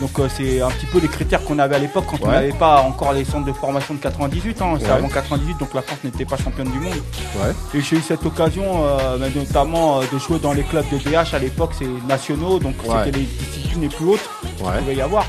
[0.00, 2.52] Donc euh, c'est un petit peu les critères qu'on avait à l'époque quand on n'avait
[2.52, 4.60] pas encore les centres de formation de 98.
[4.62, 4.90] Hein, c'est Ouais.
[4.92, 6.94] avant 98, donc la France n'était pas championne du monde.
[7.36, 7.52] Ouais.
[7.74, 11.34] Et j'ai eu cette occasion, euh, notamment euh, de jouer dans les clubs de DH
[11.34, 15.24] à l'époque, c'est nationaux, donc c'était les disciplines les plus hautes qu'il pouvait y avoir.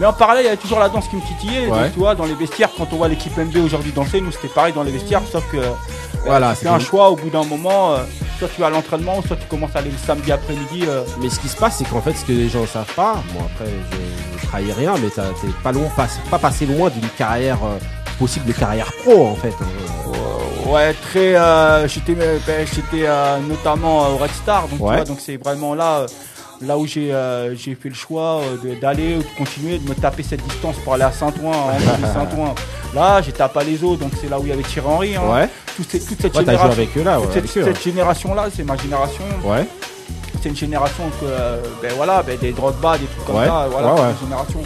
[0.00, 1.66] Mais en parallèle, il y avait toujours la danse qui me titillait.
[1.68, 4.48] Donc, tu vois, dans les vestiaires, quand on voit l'équipe MB aujourd'hui danser, nous c'était
[4.48, 5.58] pareil dans les vestiaires, sauf que
[6.24, 7.92] Voilà, c'est un choix au bout d'un moment.
[7.94, 7.98] euh,
[8.38, 10.84] soit tu vas à l'entraînement, soit tu commences à aller le samedi après-midi.
[10.88, 12.92] euh, Mais ce qui se passe, c'est qu'en fait, ce que les gens ne savent
[12.94, 16.66] pas, bon après, je, je trahis rien, mais ça- t'es pas loin, pas, pas passé
[16.66, 17.78] loin d'une carrière euh,
[18.18, 19.54] possible de carrière pro en fait.
[19.60, 20.70] hein.
[20.70, 21.36] Ouais, très.
[21.36, 24.96] euh, j'étais, euh, ben, j'étais euh, notamment au Red Star, donc tu Ouais.
[24.96, 26.06] vois, donc c'est vraiment là, euh,
[26.60, 29.94] là où j'ai, euh, j'ai fait le choix euh, d'aller ou de continuer, de me
[29.94, 32.54] taper cette distance pour aller à Saint-Ouen, Henri Saint-Ouen.
[32.94, 35.16] Là, j'ai tapé à les eaux, donc c'est là où il y avait Thierry Henry.
[35.16, 35.22] Hein.
[35.30, 35.48] Ouais.
[35.76, 36.82] Toute, cette- toute cette Ouais, t'as joué génération.
[36.82, 39.24] avec eux là, ouais, toute avec cette, eux, cette génération-là, c'est ma génération.
[39.44, 39.66] Ouais.
[40.42, 43.88] C'est une génération que, euh, ben voilà, ben des Drogba, des trucs comme ça, voilà,
[43.88, 44.10] Ouais, c'est ouais.
[44.10, 44.60] une génération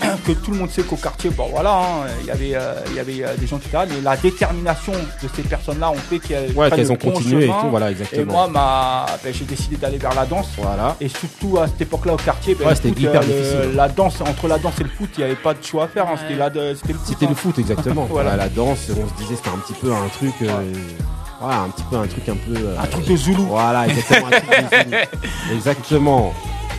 [0.26, 2.94] que tout le monde sait qu'au quartier, bon voilà, hein, il y avait, euh, il
[2.96, 5.94] y avait euh, des gens qui étaient là, mais la détermination de ces personnes-là ont
[5.96, 8.32] fait qu'elles Ouais, ont bon continué et tout, voilà, Et exactement.
[8.32, 10.48] moi, ma, ben, j'ai décidé d'aller vers la danse.
[10.58, 10.96] Voilà.
[11.00, 13.76] Et surtout à cette époque-là au quartier, ben, Ouais, c'était foot, hyper euh, le- difficile.
[13.76, 15.88] la danse, entre la danse et le foot, il n'y avait pas de choix à
[15.88, 16.06] faire.
[16.06, 17.06] hein, c'était, la, c'était le foot.
[17.06, 17.28] C'était hein.
[17.30, 18.04] le foot exactement.
[18.10, 18.30] Voilà.
[18.30, 18.44] voilà.
[18.44, 20.46] La danse, on se disait c'était un petit peu un truc, euh,
[21.40, 22.54] voilà, un petit peu un truc un peu.
[22.56, 23.46] euh, Un truc de Zoulou.
[23.46, 24.26] Voilà, exactement.
[24.26, 24.96] un truc de Zoulou.
[25.54, 26.32] exactement.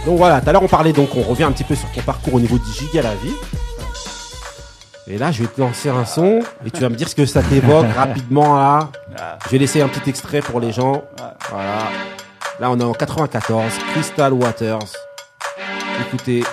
[0.05, 2.01] Donc voilà, tout à l'heure on parlait, donc on revient un petit peu sur ton
[2.01, 3.33] parcours au niveau du giga la vie.
[5.07, 7.25] Et là, je vais te lancer un son et tu vas me dire ce que
[7.25, 8.89] ça t'évoque rapidement là.
[9.19, 9.39] Ah.
[9.45, 11.03] Je vais laisser un petit extrait pour les gens.
[11.49, 11.79] Voilà.
[12.59, 14.79] Là, on est en 94, Crystal Waters.
[16.01, 16.43] Écoutez,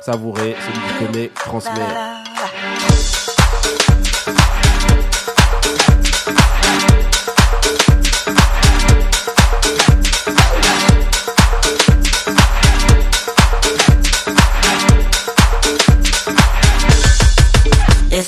[0.00, 2.13] savourez, celui qui connaît, transmet.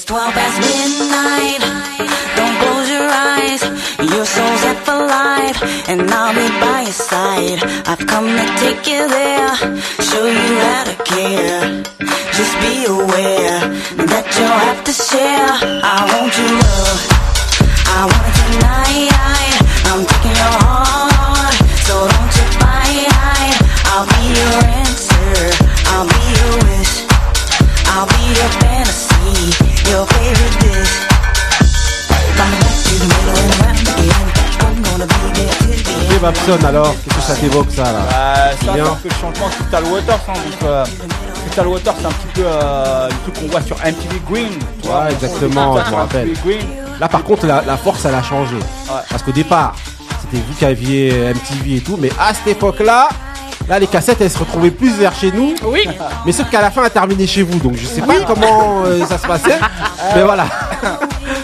[0.06, 1.58] 12 past midnight.
[2.38, 3.62] Don't close your eyes.
[3.98, 7.58] Your soul's set for life, and I'll be by your side.
[7.90, 9.56] I've come to take you there,
[9.98, 11.82] show you how to care.
[12.38, 13.58] Just be aware
[14.06, 15.50] that you'll have to share.
[15.82, 17.00] I want your love.
[17.90, 19.10] I want it tonight.
[19.90, 23.10] I'm taking your heart, so don't you fight.
[23.90, 25.34] I'll be your answer.
[25.90, 26.94] I'll be your wish.
[27.90, 28.75] I'll be your fantasy,
[29.94, 30.06] end.
[36.22, 38.84] Babson alors, qu'est-ce que ça t'évoque ça là Euh, ça, c'est Bien.
[38.86, 40.20] un peu le changement Crystal Waters.
[40.28, 40.84] Hein, donc, euh,
[41.44, 44.52] Crystal Waters, c'est un petit peu euh, le truc qu'on voit sur MTV Green.
[44.80, 45.04] tu vois.
[45.04, 46.28] Ouais, exactement, je me rappelle.
[46.28, 46.66] MTV Green.
[46.98, 48.56] Là par contre la, la force elle a changé.
[49.10, 49.74] Parce qu'au départ,
[50.22, 53.10] c'était vous qui aviez MTV et tout, mais à cette époque-là, là
[53.78, 55.54] les cassettes elles se retrouvaient plus vers chez nous.
[55.64, 55.86] Oui.
[56.24, 59.04] Mais sauf qu'à la fin elle terminait chez vous, donc je sais pas comment euh,
[59.04, 59.58] ça se passait.
[60.14, 60.46] mais voilà.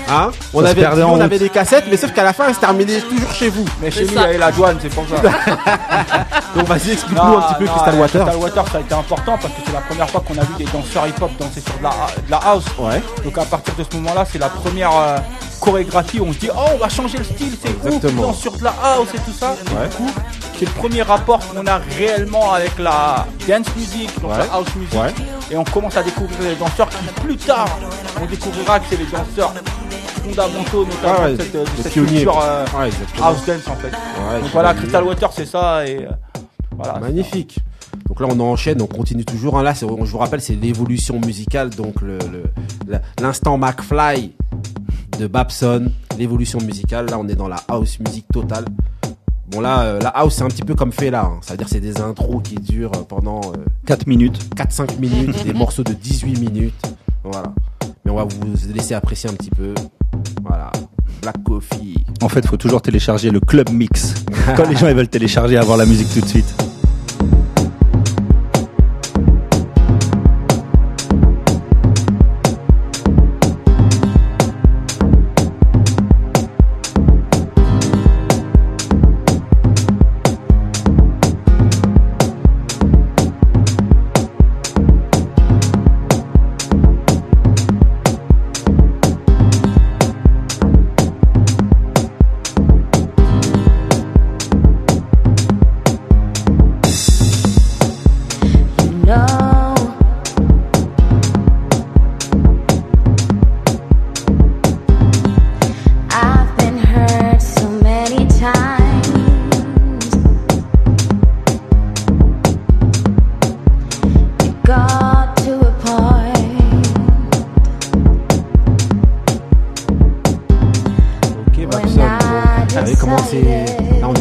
[0.09, 0.31] Hein?
[0.53, 3.33] On avait, on avait des cassettes, mais sauf qu'à la fin elle se terminait toujours
[3.33, 3.65] chez vous.
[3.81, 5.17] Mais chez nous, il y avait la douane, c'est pour ça.
[6.57, 8.27] Donc vas-y explique-nous un petit peu non, Crystal euh, Waters.
[8.27, 10.55] Crystal Waters, ça a été important parce que c'est la première fois qu'on a vu
[10.59, 12.65] des danseurs hip-hop danser sur de la, de la house.
[12.79, 13.03] Ouais.
[13.25, 15.17] Donc à partir de ce moment-là, c'est la première euh,
[15.63, 18.65] chorégraphie on se dit oh on va changer le style, c'est cool, on sur de
[18.65, 19.53] la house et tout ça.
[19.53, 19.89] Ouais.
[19.89, 20.11] du coup,
[20.59, 24.39] c'est le premier rapport qu'on a réellement avec la dance music, donc Ouais.
[24.39, 24.95] la house music.
[25.01, 25.13] Ouais.
[25.51, 27.69] Et on commence à découvrir les danseurs qui plus tard
[28.21, 29.53] on découvrira que c'est les danseurs
[30.23, 32.11] fondamentaux notamment Ouais, ouais, de cette, de les cette pionniers.
[32.25, 32.91] culture euh, Ouais,
[33.23, 33.89] house dance en fait.
[33.89, 34.75] Ouais, donc voilà.
[34.75, 36.11] Crystal Water c'est ça et euh,
[36.77, 36.99] voilà.
[37.01, 37.59] Magnifique.
[38.09, 39.59] Donc là, on enchaîne, on continue toujours.
[39.59, 39.63] hein.
[39.63, 42.45] Là, je vous rappelle, c'est l'évolution musicale, donc le- le-
[42.89, 44.33] la- l'instant McFly
[45.23, 47.07] de Babson, l'évolution musicale.
[47.09, 48.65] Là, on est dans la house music totale.
[49.49, 51.25] Bon là, euh, la house, c'est un petit peu comme fait là.
[51.27, 51.39] hein.
[51.43, 53.41] C'est-à-dire, c'est des intros qui durent euh, pendant
[53.87, 54.41] 4 minutes.
[54.57, 56.83] 4-5 minutes, des morceaux de 18 minutes.
[57.23, 57.45] Voilà.
[58.05, 58.41] Mais on va vous
[58.75, 59.75] laisser apprécier un petit peu.
[60.45, 60.73] Voilà.
[61.21, 61.95] Black Coffee.
[62.21, 64.15] En fait, faut toujours télécharger le club mix.
[64.57, 66.53] Quand les gens ils veulent télécharger, avoir la musique tout de suite.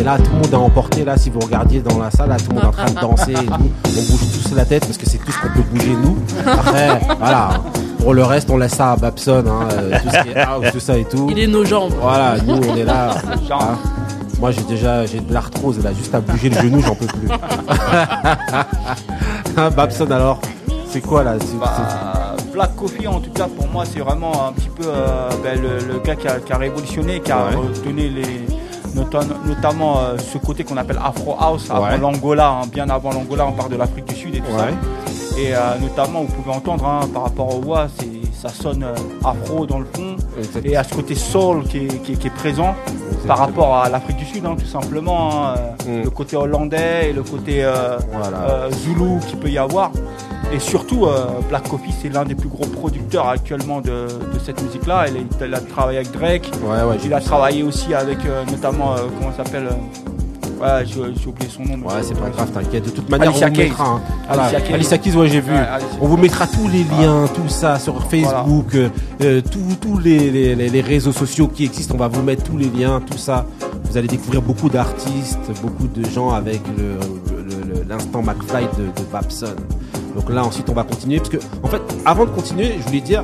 [0.03, 2.55] Là, tout le monde est emporté là si vous regardiez dans la salle tout le
[2.55, 3.35] monde est en train de danser.
[4.61, 6.15] La tête parce que c'est tout ce qu'on peut bouger nous.
[6.45, 7.49] Après, voilà.
[7.99, 10.65] Pour le reste, on laisse ça à Babson, hein, euh, tout ce qui est house,
[10.71, 11.27] tout ça et tout.
[11.31, 11.93] Il est nos jambes.
[11.99, 13.09] Voilà, nous on est là.
[13.51, 13.79] hein.
[14.39, 17.27] Moi j'ai déjà j'ai de l'arthrose là, juste à bouger le genou, j'en peux plus.
[19.57, 20.39] Hein, Babson alors,
[20.87, 24.53] c'est quoi là C'est- Bah, Black Coffee, en tout cas, pour moi, c'est vraiment un
[24.53, 27.55] petit peu euh, ben, le, le gars qui a, qui a révolutionné, qui a Ouais.
[27.83, 28.45] donné les.
[28.95, 31.97] Nota- notamment euh, ce côté qu'on appelle Afro House, avant Ouais.
[31.97, 34.71] l'Angola, hein, bien avant l'Angola, on part de l'Afrique du Sud et tout Ouais.
[35.33, 35.39] ça.
[35.39, 37.61] Et euh, notamment, vous pouvez entendre hein, par rapport au
[37.99, 38.07] c'est-
[38.41, 40.15] ça sonne euh, afro dans le fond,
[40.63, 42.73] et à ce côté soul qui est, qui est- qui est présent
[43.27, 45.53] par rapport à l'Afrique du Sud, hein, tout simplement,
[45.87, 46.03] Mm.
[46.03, 47.63] le côté hollandais et le côté
[48.11, 48.69] Voilà.
[48.71, 49.91] Zulu qu'il peut y avoir.
[50.53, 53.89] Et surtout, euh, Black Coffee, c'est l'un des plus gros producteurs actuellement de,
[54.33, 55.05] de cette musique-là.
[55.07, 56.51] Il, a- il a travaillé avec Drake.
[56.63, 59.69] Ouais, ouais, Il a travaillé aussi avec, euh, notamment, euh, comment ça s'appelle
[60.61, 61.87] Ouais, j'ai oublié son nom.
[61.87, 62.85] Ouais, c'est pas grave, t'inquiète.
[62.85, 63.63] De toute manière, Alicia on vous Keys.
[63.63, 63.83] mettra.
[63.87, 64.01] hein.
[64.27, 64.43] Voilà.
[64.43, 64.75] Alicia.
[64.75, 65.51] Alicia Keys, ouais, j'ai vu.
[65.53, 65.65] Ouais,
[66.01, 69.41] On vous mettra tous les liens, tout ça sur Facebook, euh,
[69.81, 71.95] tous les, les- les- les réseaux sociaux qui existent.
[71.95, 73.47] On va vous mettre tous les liens, tout ça.
[73.89, 76.99] Vous allez découvrir beaucoup d'artistes, beaucoup de gens avec le-
[77.35, 79.55] le- le- l'instant McFly de, de Babson.
[80.15, 81.17] Donc là, ensuite, on va continuer.
[81.17, 83.23] Parce que, en fait, avant de continuer, je voulais dire,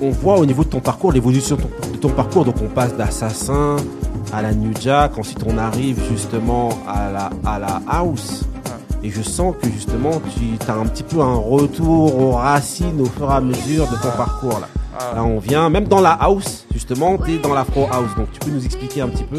[0.00, 2.44] on voit au niveau de ton parcours, l'évolution de ton, de ton parcours.
[2.44, 3.76] Donc on passe d'assassin
[4.32, 8.44] à la New Jack, ensuite on arrive justement à la, à la house.
[9.02, 13.04] Et je sens que justement tu as un petit peu un retour aux racines au
[13.04, 14.68] fur et à mesure de ton parcours là.
[15.14, 18.10] Là on vient, même dans la house, justement, tu es dans l'afro house.
[18.16, 19.36] Donc tu peux nous expliquer un petit peu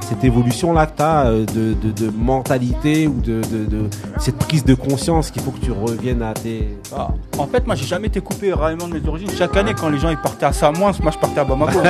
[0.00, 4.64] cette évolution là que tu as de, de, de mentalité ou de, de, cette prise
[4.64, 6.76] de conscience qu'il faut que tu reviennes à tes...
[6.96, 9.30] Ah, en fait, moi, j'ai jamais été coupé réellement de mes origines.
[9.36, 11.78] Chaque année, quand les gens ils partaient à Samoins, moi, je partais à Bamako.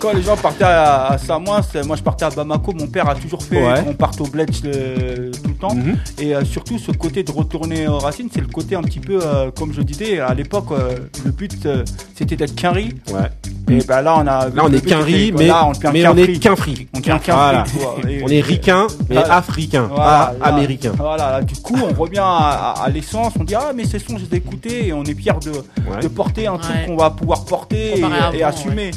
[0.00, 2.72] Quand les gens partaient à, à Samoins, moi, je partais à Bamako.
[2.72, 3.82] Mon père a toujours fait Ouais.
[3.84, 5.96] qu'on parte au bled euh, tout Mhm.
[6.18, 9.18] Et euh, surtout, ce côté de retourner aux racines, c'est le côté un petit peu,
[9.22, 11.84] euh, comme je disais, à l'époque, euh, le but, euh,
[12.16, 12.94] c'était d'être qu'un riz.
[13.12, 13.30] Ouais.
[13.70, 14.48] Et ben là, on a.
[14.50, 16.88] Là on est qu'un riz, mais, là, on mais est qu'un fric.
[16.94, 17.64] On qu'un Voilà.
[18.22, 20.92] On est ricain, mais africain, Voilà, pas là, américain.
[20.96, 23.32] Voilà, là, du coup, on revient à, à- à l'essence.
[23.40, 25.50] On dit ah mais ces sons, je les ai écoutés et on est fier de,
[25.50, 26.00] Ouais.
[26.02, 26.86] de porter un truc Ouais.
[26.86, 27.94] qu'on va pouvoir porter
[28.34, 28.90] et, assumer.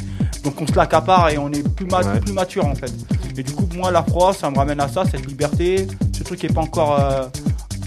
[0.44, 2.20] Donc on se l'accapare et on est plus, Ouais.
[2.20, 2.92] plus mature en fait.
[3.36, 5.86] Et du coup, moi, la France, ça me ramène à ça, cette liberté,
[6.18, 7.22] ce truc qui est pas encore euh,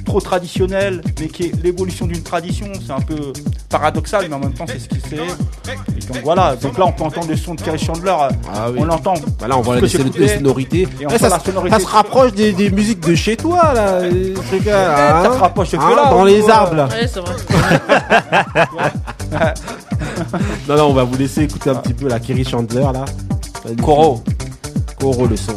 [0.05, 2.67] trop traditionnel, mais qui est l'évolution d'une tradition.
[2.85, 3.33] C'est un peu
[3.69, 5.15] paradoxal, mais en même temps, c'est ce qui c'est.
[5.17, 6.55] Et donc voilà.
[6.55, 8.09] Donc là, on peut entendre le son de Kerry Chandler.
[8.11, 8.77] euh, Ah oui.
[8.79, 9.13] On l'entend.
[9.39, 10.87] Bah là, on voit les, sonorités.
[11.09, 11.75] Et ça, la se- sonorité.
[11.75, 13.87] ça se rapproche des, des musiques de chez toi, là.
[14.01, 15.33] euh, truc-là, ça hein.
[15.33, 16.87] se rapproche que Hein, là, Dans les niveau, arbres, là.
[16.87, 17.35] Ouais, c'est vrai.
[20.67, 23.05] Non, non, on va vous laisser écouter un petit peu la Kerry Chandler, là.
[23.83, 24.23] Coro.
[24.99, 25.53] Coro, le son.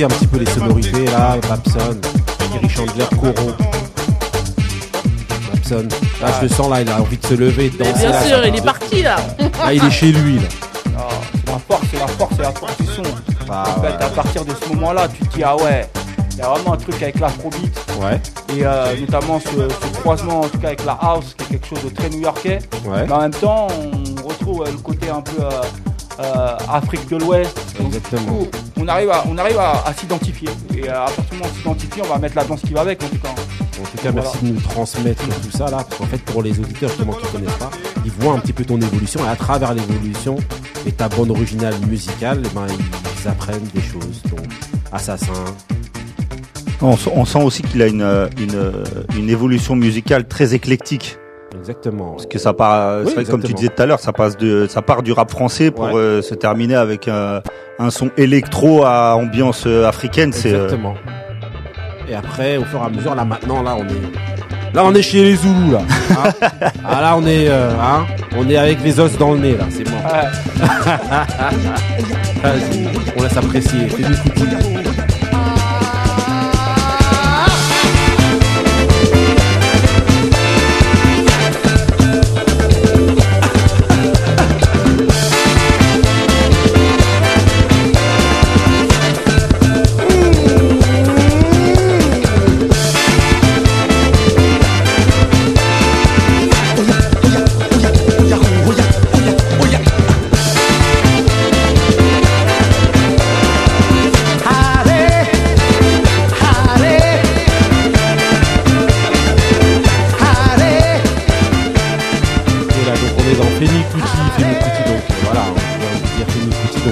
[0.00, 1.36] Un petit peu les sonorités, là.
[1.48, 1.96] Babson,
[2.52, 3.50] Kerry Chandler, Coro.
[5.52, 5.88] Babson.
[6.20, 7.92] Là, je le sens, là, il a envie de se lever et de danser.
[7.98, 9.16] bien là, sûr, il est parti là.
[9.64, 10.48] Là, il est chez lui, là.
[10.96, 13.02] Ah, c'est la force, c'est la force, c'est la force du son.
[13.50, 14.02] Ah, en fait, ouais.
[14.04, 15.88] à partir de ce moment-là, tu te dis, ah ouais,
[16.32, 18.20] il y a vraiment un truc avec l'afrobeat Ouais,
[18.56, 21.66] et euh, notamment ce, ce croisement en tout cas avec la house qui est quelque
[21.66, 22.60] chose de très new-yorkais.
[22.86, 23.04] ouais.
[23.06, 23.66] Mais en même temps,
[24.22, 25.48] on retrouve euh, le côté un peu euh,
[26.20, 27.56] euh, Afrique de l'Ouest.
[27.78, 28.20] Donc, Exactement.
[28.22, 28.46] du coup,
[28.80, 30.48] on arrive à, on arrive à, à s'identifier.
[30.76, 32.80] Et à partir du moment où on s'identifie, on va mettre la danse qui va
[32.80, 33.28] avec en tout cas.
[33.80, 36.58] En tout cas, merci de nous transmettre tout ça là, parce qu'en fait, pour les
[36.58, 37.70] auditeurs justement qui ne connaissent pas,
[38.04, 40.36] ils voient un petit peu ton évolution et à travers l'évolution
[40.84, 42.66] et ta bande originale musicale, eh ben,
[43.22, 44.22] ils apprennent des choses.
[44.30, 44.46] Donc,
[44.90, 45.32] Assassin,
[46.80, 48.84] On, on sent aussi qu'il a une, euh, une, euh,
[49.16, 51.16] une évolution musicale très éclectique.
[51.68, 52.12] Exactement.
[52.12, 54.12] Parce que ça part, Oui, c'est vrai que comme tu disais tout à l'heure, ça
[54.12, 55.94] passe de, ça part du rap français pour Ouais.
[55.94, 57.42] euh, se terminer avec un,
[57.78, 60.32] un son électro à ambiance euh, africaine.
[60.32, 60.94] C'est euh, Exactement.
[62.08, 65.02] Et après, au fur et à mesure, là maintenant, là on est, là on est
[65.02, 65.80] chez les Zoulous là.
[66.10, 66.30] hein.
[66.86, 68.06] ah là on est, euh, hein,
[68.38, 70.00] on est avec les os dans le nez là, c'est mort.
[72.42, 73.88] Vas-y, on laisse apprécier.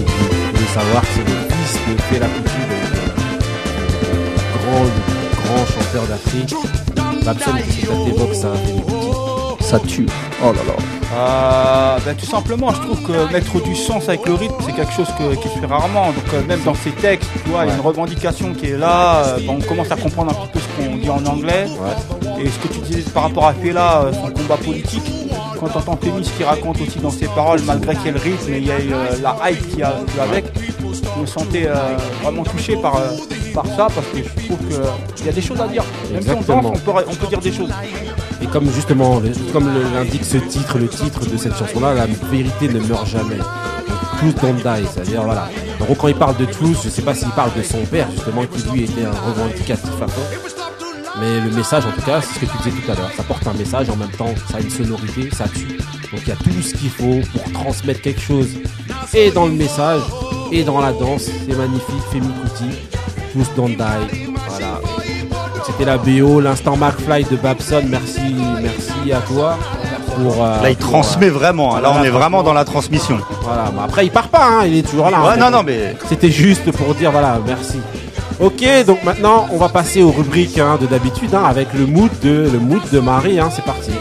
[0.00, 3.16] Donc vous devez savoir que c'est le fils de Fela Kuti, donc
[4.56, 4.84] grand,
[5.42, 6.54] grand chanteur d'Afrique.
[7.24, 8.34] Babson, que ça t'évoque
[9.60, 10.06] ça, tue.
[10.44, 10.74] Oh là là.
[11.18, 14.92] Euh, ben, tout simplement, je trouve que mettre du sens avec le rythme, c'est quelque
[14.92, 16.06] chose que- qui se fait rarement.
[16.08, 18.76] Donc euh, même dans ses textes, tu vois, il y a une revendication qui est
[18.78, 19.24] là.
[19.24, 21.66] euh, ben, on commence à comprendre un petit peu ce qu'on dit en anglais.
[22.38, 25.10] Et ce que tu disais par rapport à Fela, euh, son combat politique.
[25.72, 28.66] Quand entends Fémis qui raconte aussi dans ses paroles, malgré qu'il y le rythme il
[28.66, 30.44] y a euh, la hype qui a qui va avec,
[30.80, 31.74] je me sentais euh,
[32.22, 33.16] vraiment touché par, euh,
[33.52, 34.58] par ça parce que je trouve
[35.16, 35.82] qu'il y a des choses à dire.
[36.12, 36.62] Même si on Exactement.
[36.62, 37.70] danse, on peut, on peut dire des choses.
[38.40, 39.20] Et comme justement,
[39.52, 43.38] comme l'indique ce titre, le titre de cette chanson-là, la vérité ne meurt jamais.
[44.18, 45.48] Truth don't die, c'est-à-dire voilà.
[45.80, 48.42] Donc quand il parle de Truth, je sais pas s'il parle de son père justement,
[48.44, 50.55] qui lui était un revendicatif à fond.
[51.20, 53.10] Mais le message, en tout cas, c'est ce que tu disais tout à l'heure.
[53.16, 55.78] Ça porte un message, en même temps, ça a une sonorité, ça tue.
[56.12, 58.48] Donc il y a tout ce qu'il faut pour transmettre quelque chose,
[59.14, 60.02] et dans le message,
[60.52, 61.24] et dans la danse.
[61.48, 62.76] C'est magnifique, Femi Kuti,
[63.32, 64.32] Truth don't die.
[64.48, 64.80] Voilà.
[65.64, 67.82] C'était la BO, l'instant McFly de Babson.
[67.86, 69.58] Merci, merci à toi.
[70.14, 71.78] Pour, euh, Là, il pour, transmet euh, vraiment.
[71.78, 73.18] Là, on est vraiment dans la transmission.
[73.42, 75.20] Voilà, après il part pas, hein, il est toujours là.
[75.20, 75.36] Ouais, hein.
[75.36, 77.80] non, non, mais C'était juste pour dire voilà, merci.
[78.38, 82.10] Ok, donc maintenant on va passer aux rubriques hein, de d'habitude hein, avec le mood
[82.22, 83.40] de le mood de Marie.
[83.40, 83.92] Hein, c'est parti.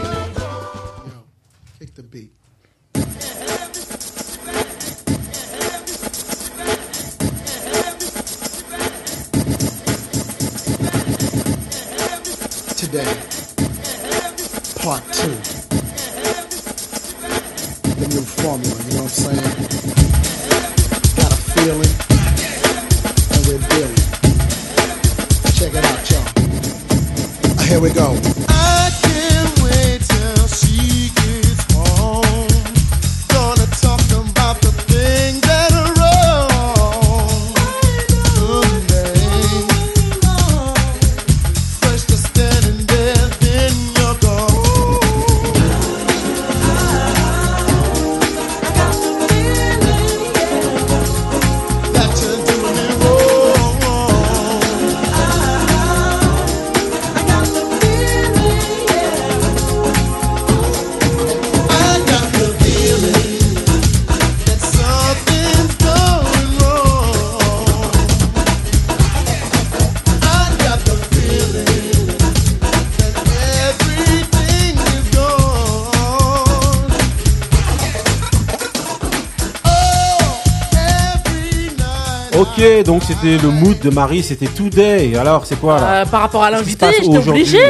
[82.96, 85.14] Donc c'était le mood de Marie, c'était Today.
[85.18, 87.60] Alors c'est quoi là Euh, par rapport à l'invité, j'étais obligé.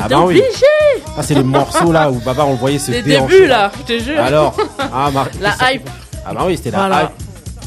[0.00, 0.40] Ah bah oui.
[1.16, 3.96] Ah, c'est les morceaux là où Baba on le voyait se Les débuts là, je
[3.96, 4.20] te jure.
[4.20, 5.90] Alors, ah, Marie, La hype.
[6.24, 7.02] Ah bah oui, c'était la Voilà.
[7.02, 7.10] hype,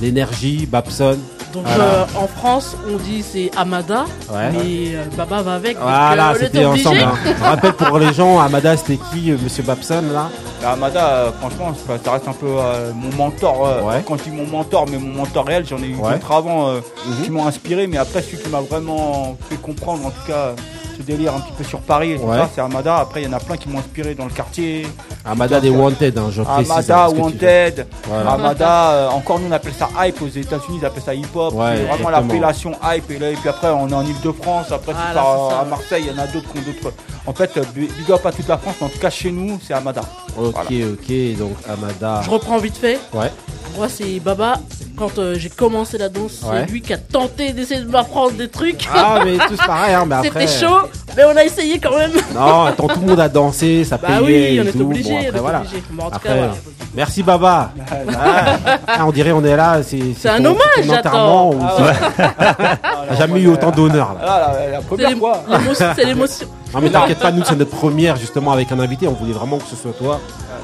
[0.01, 1.17] l'énergie, Babson.
[1.53, 1.83] Donc Voilà.
[1.83, 4.49] euh, en France, on dit c'est Amada, Ouais.
[4.53, 5.77] mais euh, Baba va avec.
[5.81, 6.99] Voilà, c'était ensemble.
[7.01, 7.11] Hein.
[7.37, 10.29] Je rappelle pour les gens, Amada c'était qui, Monsieur Babson là?
[10.65, 13.65] Amada, euh, franchement, ça, reste un peu euh, mon mentor.
[13.65, 14.03] euh, Ouais.
[14.07, 16.13] Quand je dis mon mentor, mais mon mentor réel, j'en ai eu Ouais.
[16.13, 17.23] d'autres avant euh, Mhm.
[17.23, 20.51] qui m'ont inspiré, mais après, celui qui m'a vraiment fait comprendre, en tout cas,
[20.97, 22.37] ce délire un petit peu sur Paris, Ouais.
[22.53, 22.97] c'est Amada.
[22.97, 24.85] Après, il y en a plein qui m'ont inspiré dans le quartier.
[25.23, 26.71] Amada des Wanted, hein, je précise.
[26.71, 28.31] Amada, hein, Wanted, Voilà.
[28.31, 31.53] Amada, euh, encore nous on appelle ça hype aux États-Unis, ils appellent ça hip-hop.
[31.53, 33.11] Ouais, c'est vraiment l'appellation hype.
[33.11, 35.57] Et, là, et puis après, on est en Ile-de-France, après, tu Voilà, pars c'est euh,
[35.57, 35.61] ça.
[35.61, 36.95] à Marseille, il y en a d'autres qui ont d'autres.
[37.27, 39.59] En fait, euh, big up à toute la France, mais en tout cas, chez nous,
[39.65, 40.01] c'est Amada.
[40.37, 40.69] Ok, Voilà.
[40.69, 42.21] ok, donc Amada.
[42.23, 42.99] Je reprends vite fait.
[43.13, 43.31] Ouais.
[43.77, 44.55] Moi, c'est Baba.
[44.97, 46.63] Quand euh, j'ai commencé la danse, Ouais.
[46.65, 48.87] c'est lui qui a tenté d'essayer de m'apprendre des trucs.
[48.93, 50.45] Ah, mais tous pareil, hein, mais après.
[50.47, 50.79] C'était chaud,
[51.15, 52.11] mais on a essayé quand même.
[52.35, 54.21] Non, attends, tout le monde a dansé, ça Bah payait.
[54.21, 54.91] oui, et on était tout.
[55.15, 55.59] Obligé, Bon, on après, était voilà.
[55.59, 55.83] obligé.
[55.91, 56.53] Bon, en tout Après, cas, voilà.
[56.95, 57.71] Merci Baba.
[58.13, 63.71] Ah, ah, on dirait on est là, c'est un ton- hommage, Ah jamais eu autant
[63.71, 64.15] d'honneur.
[64.21, 65.43] Ah, la, C'est première l'ém- fois.
[65.49, 66.47] l'émotion- c'est l'émotion.
[66.73, 69.57] Non mais t'inquiète pas, nous c'est notre première justement avec un invité, on voulait vraiment
[69.57, 70.19] que ce soit toi.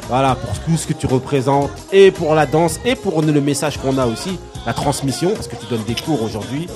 [0.10, 3.78] Voilà, pour tout ce que tu représentes, et pour la danse, et pour le message
[3.78, 6.68] qu'on a aussi, la transmission, parce que tu donnes des cours aujourd'hui,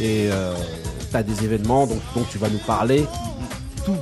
[0.00, 0.54] et euh,
[1.12, 3.06] t'as des événements donc, dont tu vas nous parler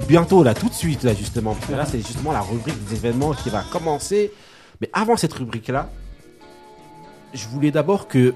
[0.08, 1.54] bientôt là, tout de suite là justement.
[1.54, 4.32] Parce que là c'est justement la rubrique des événements qui va commencer.
[4.80, 5.90] Mais avant cette rubrique là,
[7.34, 8.34] je voulais d'abord que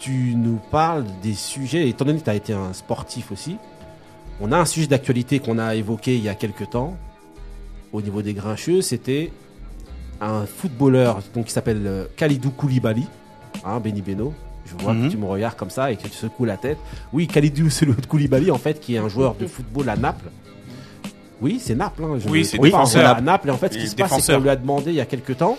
[0.00, 3.56] tu nous parles des sujets, étant donné que tu as été un sportif aussi,
[4.40, 6.96] on a un sujet d'actualité qu'on a évoqué il y a quelques temps
[7.92, 9.32] au niveau des grincheux, c'était
[10.20, 13.06] un footballeur donc, qui s'appelle euh, Khalidou Koulibaly,
[13.64, 14.34] hein, Benny Beno.
[14.70, 15.06] Je vois Mhm.
[15.06, 16.78] que tu me regardes comme ça et que tu secoues la tête.
[17.12, 17.68] Oui, Khalidou
[18.08, 20.28] Koulibaly en fait, qui est un joueur de football à Naples.
[21.40, 22.02] Oui, c'est Naples.
[22.04, 23.16] Hein, je- Oui, c'est oui, défenseur.
[23.16, 23.48] à Naples.
[23.48, 25.06] Et en fait, ce qui se passe, c'est qu'on lui a demandé il y a
[25.06, 25.56] quelques temps,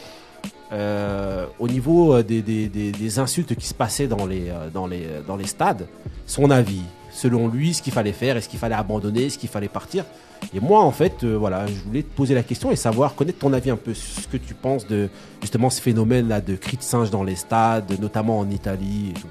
[0.71, 4.69] euh, au niveau euh, des, des, des, des insultes qui se passaient dans les, euh,
[4.73, 5.87] dans, les, dans les stades,
[6.25, 6.81] son avis,
[7.19, 10.05] selon lui, ce qu'il fallait faire, est-ce qu'il fallait abandonner, est-ce qu'il fallait partir.
[10.53, 13.39] Et moi, en fait, euh, voilà, je voulais te poser la question et savoir, connaître
[13.39, 15.09] ton avis un peu sur ce que tu penses de
[15.41, 19.11] justement ce phénomène-là de cris de singe dans les stades, notamment en Italie.
[19.11, 19.27] et tout.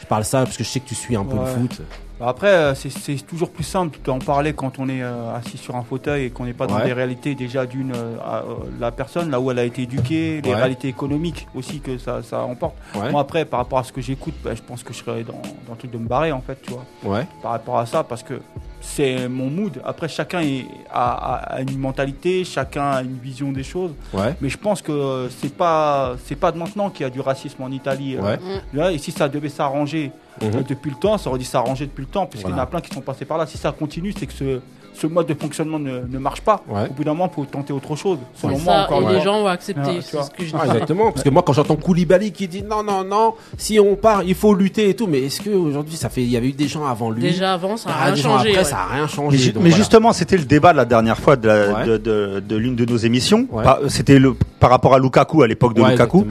[0.00, 1.80] Je parle ça parce que je sais que tu suis un peu le foot.
[2.20, 5.74] Bah Après, euh, c'est- toujours plus simple d'en parler quand on est euh, assis sur
[5.74, 6.84] un fauteuil et qu'on n'est pas dans Ouais.
[6.84, 8.44] des réalités déjà d'une euh, à,
[8.78, 10.54] la personne là où elle a été éduquée, les Ouais.
[10.54, 12.76] réalités économiques aussi que ça, ça emporte.
[12.94, 13.10] Ouais.
[13.10, 15.32] Moi après, par rapport à ce que j'écoute, bah, je pense que je serais dans,
[15.66, 16.84] dans le truc de me barrer en fait, tu vois.
[17.02, 17.26] Ouais.
[17.42, 18.40] Par rapport à ça, parce que
[18.80, 19.80] c'est mon mood.
[19.84, 23.92] Après, chacun est- a, a- a une mentalité, chacun a une vision des choses.
[24.12, 24.36] Ouais.
[24.40, 27.60] Mais je pense que c'est pas c'est pas de maintenant qu'il y a du racisme
[27.62, 28.16] en Italie.
[28.18, 28.38] Ouais.
[28.72, 30.12] Là, et si ça devait s'arranger
[30.42, 30.48] Mhm.
[30.56, 32.62] euh, depuis le temps, ça aurait dû s'arranger depuis le temps, puisqu'il y en Voilà.
[32.64, 33.46] a plein qui sont passés par là.
[33.46, 34.60] Si ça continue, c'est que ce,
[34.92, 36.62] ce mode de fonctionnement ne, ne marche pas.
[36.68, 36.88] Ouais.
[36.88, 38.18] Au bout d'un moment, il faut tenter autre chose.
[38.34, 39.98] Selon moi, ça, encore et les gens vont accepter.
[39.98, 40.70] Ah, ce que je Ah, dis.
[40.70, 44.22] exactement, parce que moi quand j'entends Koulibaly qui dit non non non, si on part,
[44.22, 46.52] il faut lutter et tout, mais est-ce que aujourd'hui ça fait il y avait eu
[46.52, 47.22] des gens avant lui?
[47.22, 48.48] Déjà avant, ça n'a a rien changé.
[48.50, 48.64] après ouais.
[48.64, 49.46] ça a rien Mais, changé.
[49.52, 49.76] donc mais voilà.
[49.76, 51.86] justement, c'était le débat de la dernière fois de, la- Ouais.
[51.86, 53.48] de, de- de l'une de nos émissions.
[53.88, 56.24] C'était le par rapport à Lukaku à l'époque de Ouais, Lukaku.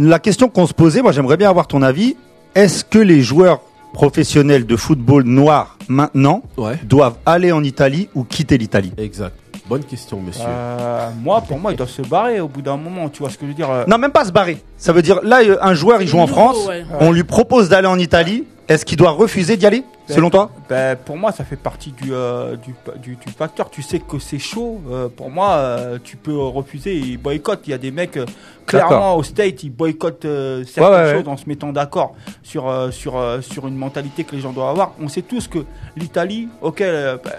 [0.00, 2.16] La question qu'on se posait, moi j'aimerais bien avoir ton avis.
[2.54, 3.60] Est-ce que les joueurs
[3.92, 6.78] professionnels de football noir maintenant Ouais.
[6.84, 9.34] doivent aller en Italie ou quitter l'Italie Exact.
[9.68, 10.44] Bonne question, monsieur.
[10.46, 13.10] Euh, moi, pour moi, ils doivent se barrer au bout d'un moment.
[13.10, 14.62] Tu vois ce que je veux dire euh, Non, même pas se barrer.
[14.78, 16.84] Ça veut dire là, euh, un joueur il joue en France, ouais.
[17.00, 18.44] on lui propose d'aller en Italie.
[18.68, 19.84] Est-ce qu'il doit refuser d'y aller,
[20.14, 23.70] selon toi Ben, pour moi, ça fait partie du, euh, du, du, du facteur.
[23.70, 24.80] Tu sais que c'est chaud.
[24.90, 26.96] euh, pour moi, euh, tu peux refuser.
[26.96, 27.66] Ils boycottent.
[27.66, 28.18] Il y a des mecs,
[28.66, 31.32] clairement, au State, ils boycottent euh, certaines Ouais, ouais, choses ouais.
[31.32, 34.70] en se mettant d'accord sur, euh, sur, euh, sur une mentalité que les gens doivent
[34.70, 34.92] avoir.
[35.00, 35.60] On sait tous que
[35.96, 37.32] l'Italie, ok, euh, ben,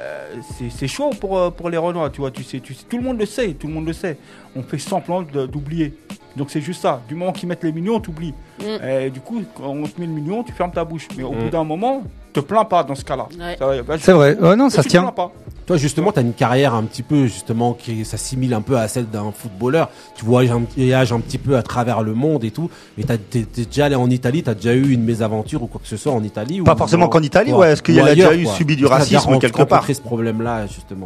[0.57, 2.09] c'est c'est chaud pour, euh, pour les Renois.
[2.09, 3.53] Tu vois, tu sais, tu sais, tout le monde le sait.
[3.53, 4.17] Tout le monde le sait.
[4.55, 5.93] On fait semblant d'oublier.
[6.35, 7.01] Donc c'est juste ça.
[7.07, 8.33] Du moment qu'ils mettent les millions, t'oublies.
[8.59, 8.87] Mm.
[8.87, 11.07] Et du coup, quand on te met le million, tu fermes ta bouche.
[11.17, 11.39] Mais au Mm.
[11.39, 12.03] bout d'un moment,
[12.33, 13.27] te plains pas dans ce cas-là.
[13.39, 13.81] Ouais.
[13.83, 14.37] Bah, je- C'est vrai.
[14.39, 15.03] Ouais, non, ça tu se tient.
[15.11, 15.31] pas.
[15.65, 18.87] Toi justement, tu as une carrière un petit peu justement qui s'assimile un peu à
[18.87, 19.89] celle d'un footballeur.
[20.15, 22.71] Tu voyages un, petit peu à travers le monde et tout.
[22.97, 25.87] Mais t'as- t'es déjà allé en Italie, t'as déjà eu une mésaventure ou quoi que
[25.87, 27.71] ce soit en Italie Pas ou forcément qu'en Italie, Quoi ouais.
[27.73, 31.05] Est-ce qu'il Ou a déjà eu subi du racisme quelque part rencontré ce problème-là justement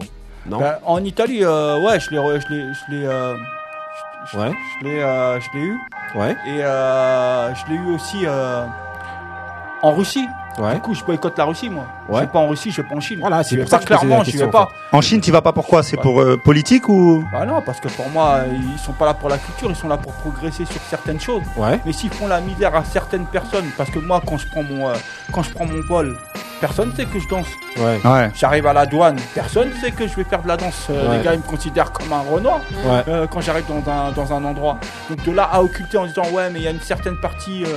[0.49, 0.59] Non.
[0.59, 4.51] Bah, en Italie, euh, ouais, je l'ai, je l'ai, je l'ai, euh, je- je- Ouais.
[4.81, 5.77] je l'ai, euh, je l'ai eu.
[6.15, 6.31] Ouais.
[6.47, 8.65] Et euh, je l'ai eu aussi euh,
[9.83, 10.27] en Russie.
[10.59, 10.75] Ouais.
[10.75, 11.85] Du coup, je boycotte la Russie, moi.
[12.07, 12.21] Ouais.
[12.21, 13.17] Je vais pas en Russie, je vais pas en Chine.
[13.19, 14.69] Voilà, c'est pour ça que clairement, je vais pas.
[14.91, 17.23] En Chine, tu vas pas pourquoi C'est pour euh, politique ou?
[17.33, 18.41] Bah non, parce que pour moi,
[18.73, 21.41] ils sont pas là pour la culture, ils sont là pour progresser sur certaines choses.
[21.57, 21.79] Ouais.
[21.85, 24.89] Mais s'ils font la misère à certaines personnes, parce que moi, quand je prends mon,
[24.89, 24.93] euh,
[25.31, 26.15] quand je prends mon vol,
[26.61, 27.47] personne ne sait que je danse.
[27.77, 27.99] Ouais.
[28.05, 28.31] Ouais.
[28.35, 30.85] J'arrive à la douane, personne ne sait que je vais faire de la danse.
[30.91, 31.17] Euh, Ouais.
[31.17, 33.01] Les gars, ils me considèrent comme un Renoir Ouais.
[33.07, 34.77] euh, quand j'arrive dans un, dans un endroit.
[35.09, 37.63] Donc de là à occulter en disant ouais, mais il y a une certaine partie
[37.65, 37.69] euh,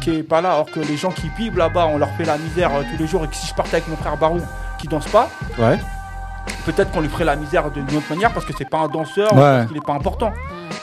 [0.00, 2.38] qui est pas là, alors que les gens qui vivent là-bas, on leur fait la
[2.38, 3.24] misère euh, tous les jours.
[3.24, 4.40] Et que si je partais avec mon frère Barou
[4.78, 5.28] qui danse pas,
[5.58, 5.78] Ouais.
[6.66, 9.32] peut-être qu'on lui ferait la misère d'une autre manière parce que c'est pas un danseur,
[9.34, 9.40] Ouais.
[9.40, 10.32] parce qu'il est pas important.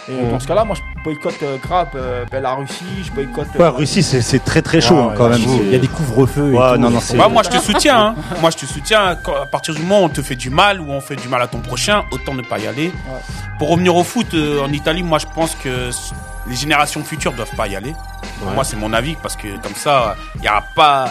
[0.10, 3.48] Et dans ce cas-là, moi je boycotte euh, grave euh, ben, la Russie, je boycotte.
[3.56, 5.40] Ouais, euh, Russie, c'est c'est très très chaud Ouais, hein, quand même.
[5.42, 6.52] Il y a des couvre-feux.
[6.54, 6.80] et Ouais, tout.
[6.82, 7.98] non, non, c'est- Bah, moi, je te soutiens.
[8.08, 8.16] Hein.
[8.42, 9.16] Moi, je te soutiens.
[9.24, 11.30] Quand- à partir du moment où on te fait du mal ou on fait du
[11.30, 12.92] mal à ton prochain, autant ne pas y aller.
[13.58, 15.90] Pour revenir au foot euh, en Italie, moi, je pense que
[16.50, 17.94] les générations futures doivent pas y aller.
[18.54, 21.10] Moi, c'est mon avis parce que comme ça, il y aura pas,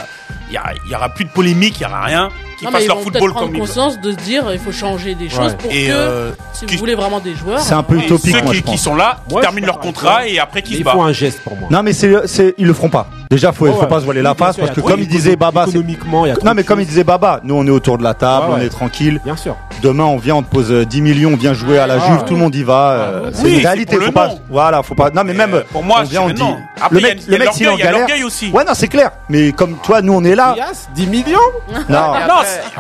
[0.51, 0.59] il
[0.90, 2.28] y aura plus de polémique, il y aura rien.
[2.59, 4.59] Qui mais fassent ils leur football peut-être prendre comme ils conscience de se dire il
[4.59, 5.57] faut changer des choses Ouais.
[5.59, 7.61] pour Et que euh, si qui- vous voulez vraiment des joueurs.
[7.61, 8.81] C'est un peu utopique, ceux moi, qui, je qui pense.
[8.81, 10.95] sont là, qui terminent leur contrat et après qui se il battent.
[10.95, 11.69] faut un geste pour moi.
[11.71, 13.09] Non, mais c'est, c'est, ils le feront pas.
[13.31, 13.87] Déjà, faut, Ouais, faut ouais.
[13.89, 16.33] pas se voiler la face sûr, parce que comme il disait Baba, économiquement, il y
[16.33, 18.47] a trop non, mais comme il disait Baba, nous on est autour de la table,
[18.51, 19.20] Ouais, on est tranquille.
[19.24, 19.57] Bien sûr.
[19.83, 22.07] Demain, on vient, on te pose euh, 10 millions, on vient jouer à la Ah,
[22.07, 22.24] Juve, ouais.
[22.24, 22.91] tout le monde y va.
[22.93, 24.31] euh, c'est Oui, une réalité, faut pas.
[24.49, 25.11] Voilà, faut pas.
[25.11, 25.55] Non, mais même.
[25.55, 26.41] euh, pour moi, on vient, je on dit.
[26.43, 26.57] non.
[26.57, 27.93] le Après, il y a- mec, le mec, s'il est en l'orgueil, il y a
[27.93, 28.55] galère.
[28.55, 29.11] Ouais, non, c'est clair.
[29.29, 30.53] Mais comme toi, nous, on est là.
[30.53, 31.39] Elias, 10 millions
[31.89, 32.12] Non.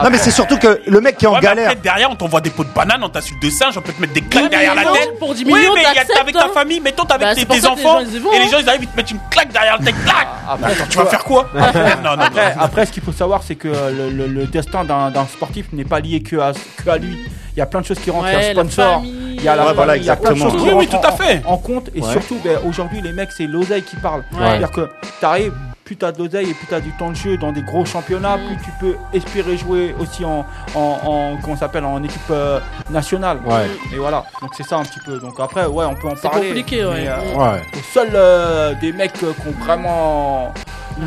[0.02, 1.72] Non, mais c'est surtout que le mec qui est en galère.
[1.82, 4.12] derrière, on t'envoie des pots de banane, on t'insulte de singe, on peut te mettre
[4.14, 5.18] des claques derrière la tête.
[5.18, 6.48] pour 10 oui, millions, mais avec ta hein.
[6.54, 8.48] famille, mettons t'es avec Bah, tes, enfants, et les hein.
[8.50, 10.98] gens ils arrivent, ils te mettent une claque derrière la tête, claque Après, Attends, tu
[10.98, 12.22] vas faire quoi Non, non, non.
[12.22, 15.72] Après, après, ce qu'il faut savoir, c'est que euh, le, le- le destin d'un sportif
[15.72, 16.52] n'est pas lié que à,
[16.84, 17.18] que à lui.
[17.54, 18.28] Il y a plein de choses qui rentrent.
[18.28, 20.16] il y a Ouais, sponsor, il y a la Ouais, famille, voilà, il y a
[20.16, 20.64] plein de choses exactement.
[20.68, 21.42] qui Oui, oui, rentrent tout à en- fait.
[21.46, 21.90] En, en compte.
[21.94, 22.10] Et Ouais.
[22.12, 24.20] surtout, ben, aujourd'hui, les mecs, c'est l'oseille qui parle.
[24.32, 24.38] Ouais.
[24.40, 24.88] C'est-à-dire que
[25.20, 25.54] t'arrives,
[25.86, 28.56] plus t'as d'oseille et plus t'as du temps de jeu dans des gros championnats, plus
[28.64, 32.58] tu peux espérer jouer aussi en, en, en comment ça s'appelle, en équipe euh,
[32.90, 33.38] nationale.
[33.46, 33.70] Ouais.
[33.94, 34.24] Et voilà.
[34.42, 35.18] Donc c'est ça un petit peu.
[35.20, 36.48] Donc après, ouais, on peut en C'est parler.
[36.48, 37.02] compliqué, ouais.
[37.04, 37.36] mais, euh.
[37.54, 37.62] Ouais.
[37.94, 40.52] Seuls euh, des mecs euh, qui ont vraiment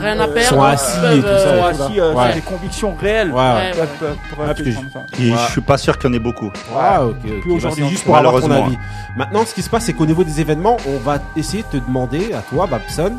[0.02, 0.50] Rien à perdre.
[0.50, 1.84] sont assis ils peuvent, et tout ça, sont et tout.
[1.84, 2.26] assis euh, Ouais.
[2.26, 3.32] sur des convictions réelles.
[3.32, 3.54] Ouais, ouais.
[3.56, 4.80] Ouais, peuvent- peuvent- que ça.
[5.20, 5.38] Et Ouais.
[5.48, 6.52] je suis pas sûr qu'il y en ait beaucoup.
[6.74, 7.06] Ah, Bah,
[7.54, 8.68] aujourd'hui, c'est juste pour avoir ton malheureusement.
[8.68, 8.78] avis.
[9.18, 11.86] Maintenant, ce qui se passe, c'est qu'au niveau des événements, on va essayer de te
[11.86, 13.14] demander, à toi, Babson,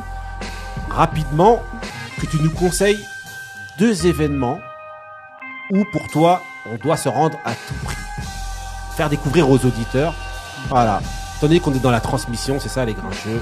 [0.90, 1.62] rapidement,
[2.20, 3.04] que tu nous conseilles
[3.78, 4.58] deux événements
[5.70, 7.96] où, pour toi, on doit se rendre à tout prix.
[8.96, 10.14] Faire découvrir aux auditeurs.
[10.68, 11.00] Voilà.
[11.40, 13.40] Étant donné qu'on est dans la transmission, c'est ça, les grincheux.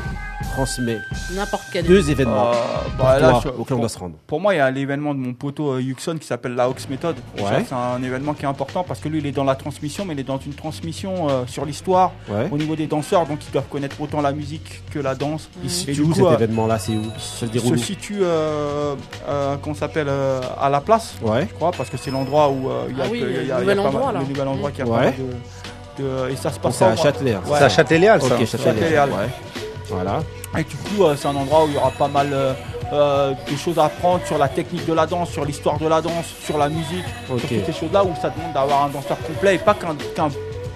[0.52, 1.00] Transmet
[1.34, 1.84] N'importe quel.
[1.84, 2.54] deux événements Euh,
[2.96, 4.14] bah, là, toi, je- auxquels on doit se rendre.
[4.28, 6.88] Pour moi, il y a l'événement de mon poteau euh, Yuxon qui s'appelle la Hawks
[6.88, 7.16] Method.
[7.38, 7.64] Ouais.
[7.68, 10.14] C'est un événement qui est important parce que lui, il est dans la transmission, mais
[10.14, 12.46] il est dans une transmission euh, sur l'histoire Ouais.
[12.52, 15.48] au niveau des danseurs, donc ils doivent connaître autant la musique que la danse.
[15.64, 16.78] Il se situe où coup, cet euh, événement-là?
[16.78, 17.02] C'est où?
[17.18, 18.94] Ça se Il déroule se situe, euh,
[19.28, 21.48] euh, qu'on s'appelle euh, à la place, Ouais.
[21.50, 23.60] je crois, parce que c'est l'endroit où il y a, Ah il y a- le
[23.62, 24.20] nouvel pas mal- endroit, là.
[24.20, 24.84] le nouvel endroit qui a
[25.98, 27.34] De- et ça se passe C'est à Châtelet.
[27.34, 27.42] hein.
[27.46, 27.58] Ouais.
[27.58, 27.68] C'est à
[28.58, 28.64] ça.
[28.64, 28.88] Châtelet.
[29.90, 30.20] Voilà.
[30.58, 32.52] Et du coup, euh, c'est un endroit où il y aura pas mal euh,
[32.92, 36.00] euh, de choses à apprendre sur la technique de la danse, sur l'histoire de la
[36.00, 39.56] danse, sur la musique, sur toutes ces choses-là où ça demande d'avoir un danseur complet
[39.56, 40.28] et pas qu'un qu'un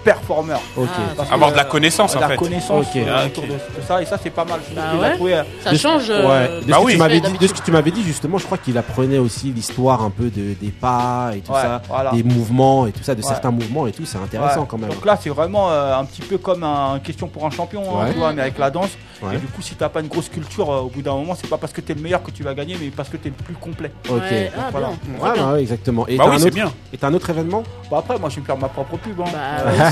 [0.03, 0.59] performeur.
[0.77, 0.87] Ok.
[0.93, 2.35] Ah, Parce que, Avoir de la euh, connaissance, en la fait.
[2.37, 2.95] connaissance Ok.
[2.97, 4.59] euh, Ah, autour de, de ça et ça c'est pas mal.
[4.69, 5.15] Je trouve Bah qu'il a ouais.
[5.15, 6.09] trouvé, euh, Ça De- change.
[6.09, 6.15] Ouais.
[6.15, 6.91] euh, De, Bah ce que oui.
[6.93, 7.47] tu m'avais dit, de d'habitude.
[7.49, 10.53] ce que tu m'avais dit justement, je crois qu'il apprenait aussi l'histoire un peu de,
[10.59, 12.11] des pas et tout ouais, ça, voilà.
[12.11, 13.27] des mouvements et tout ça, de Ouais.
[13.27, 14.67] certains mouvements et tout, c'est intéressant Ouais.
[14.67, 14.89] quand même.
[14.89, 18.05] Donc là, c'est vraiment euh, un petit peu comme un question pour un champion, hein,
[18.05, 18.11] Ouais.
[18.13, 18.89] tu vois, mais avec la danse.
[19.21, 19.35] Ouais.
[19.35, 21.47] Et du coup, si t'as pas une grosse culture, euh, au bout d'un moment, c'est
[21.49, 23.35] pas parce que t'es le meilleur que tu vas gagner, mais parce que t'es le
[23.35, 23.89] plus complet.
[24.09, 24.17] Ok.
[24.19, 24.87] Ouais, Ah, voilà.
[25.03, 25.23] bien.
[25.23, 26.05] Ouais, bah ouais, exactement.
[26.07, 26.71] Et Bah t'as oui, un c'est autre, bien.
[26.91, 27.63] et t'as un autre événement?
[27.89, 29.21] Bon après, moi, je vais me faire ma propre pub.
[29.21, 29.25] Hein.
[29.31, 29.89] Bah,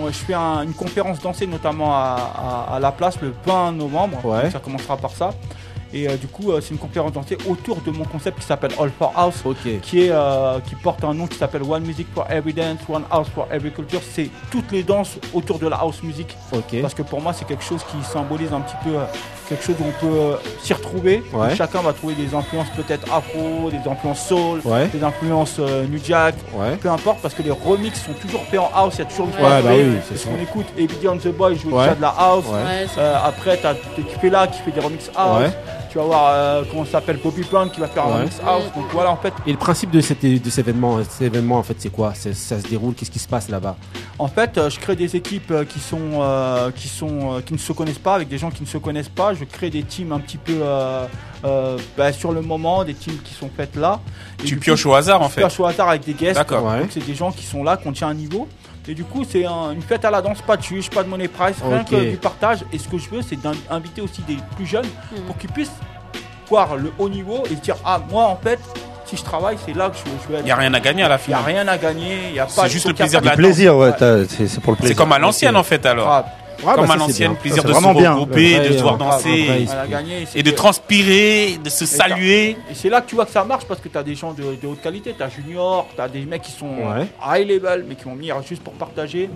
[0.00, 3.72] on- je fais un- une conférence dansée notamment à, à- à la place le 20
[3.72, 4.24] novembre.
[4.24, 4.42] Ouais.
[4.44, 5.30] Donc, ça commencera par ça.
[5.94, 8.72] Et euh, du coup, euh, c'est une conférence dansée autour de mon concept qui s'appelle
[8.80, 9.42] All for House.
[9.82, 13.04] Qui, est, euh, qui porte un nom qui s'appelle One Music for Every Dance, One
[13.10, 14.00] House for Every Culture.
[14.02, 16.36] C'est toutes les danses autour de la house music.
[16.80, 19.04] Parce que pour moi, c'est quelque chose qui symbolise un petit peu euh,
[19.48, 21.22] quelque chose où on peut euh, s'y retrouver.
[21.32, 21.54] Ouais.
[21.56, 24.86] Chacun va trouver des influences peut-être afro, des influences soul, Ouais.
[24.88, 26.76] des influences euh, new jack, Ouais.
[26.76, 29.26] peu importe parce que les remixes sont toujours faits en house, il y a toujours
[29.26, 31.82] une Ouais, fois bah oui, Parce qu'on écoute Evidence the Boy joue Ouais.
[31.84, 32.44] déjà de la house.
[32.98, 35.50] Euh, après, t'as là qui fait des remix house.
[35.92, 38.22] Tu vas voir euh, comment ça s'appelle Bobby Brown qui va faire Ouais.
[38.22, 38.62] un house.
[38.74, 41.58] Donc voilà, en fait, Et le principe de cet, é- de cet événement, cet événement
[41.58, 42.12] en fait, c'est quoi?
[42.14, 43.76] C'est- Ça se déroule Qu'est-ce qui se passe là-bas?
[44.18, 47.52] En fait, euh, je crée des équipes euh, qui sont euh, qui sont euh, qui
[47.52, 49.34] ne se connaissent pas avec des gens qui ne se connaissent pas.
[49.34, 51.04] Je crée des teams un petit peu euh,
[51.44, 54.00] euh, bah, sur le moment, des teams qui sont faites là.
[54.40, 55.42] Et Tu pioches coup, au hasard, en fait.
[55.42, 56.36] pioche au hasard avec des guests.
[56.36, 56.64] D'accord.
[56.64, 56.80] Ouais.
[56.80, 58.48] Donc c'est des gens qui sont là, qu'on tient un niveau.
[58.88, 61.08] Et du coup, c'est un- une fête à la danse, pas de chuche, pas de
[61.08, 62.64] money price, rien que du partage.
[62.72, 65.22] Et ce que je veux, c'est d'inviter aussi des plus jeunes Mhm.
[65.26, 65.70] pour qu'ils puissent
[66.48, 68.58] voir le haut niveau et se dire Ah, moi en fait,
[69.06, 71.02] si je travaille, c'est là que je, je vais Il n'y a rien à gagner
[71.04, 71.44] à la Il n'y a fin.
[71.44, 73.76] rien à gagner, il y a C'est pas juste faut le plaisir de la plaisir,
[73.76, 73.92] ouais,
[74.28, 74.96] c'est c'est pour le C'est plaisir.
[74.96, 76.08] comme à l'ancienne, en fait, alors.
[76.08, 76.26] Ah,
[76.64, 78.12] Ouais, Comme bah, à l'ancienne, plaisir Ça, de se vraiment bien.
[78.12, 82.50] regrouper, Vrai, de se voir danser vrai gagner, et de transpirer, de se saluer.
[82.70, 84.32] Et c'est là que tu vois que ça marche parce que tu as des gens
[84.32, 87.06] de, de haute qualité, tu as Junior, tu as des mecs qui sont Ouais.
[87.26, 89.28] high level mais qui vont venir juste pour partager.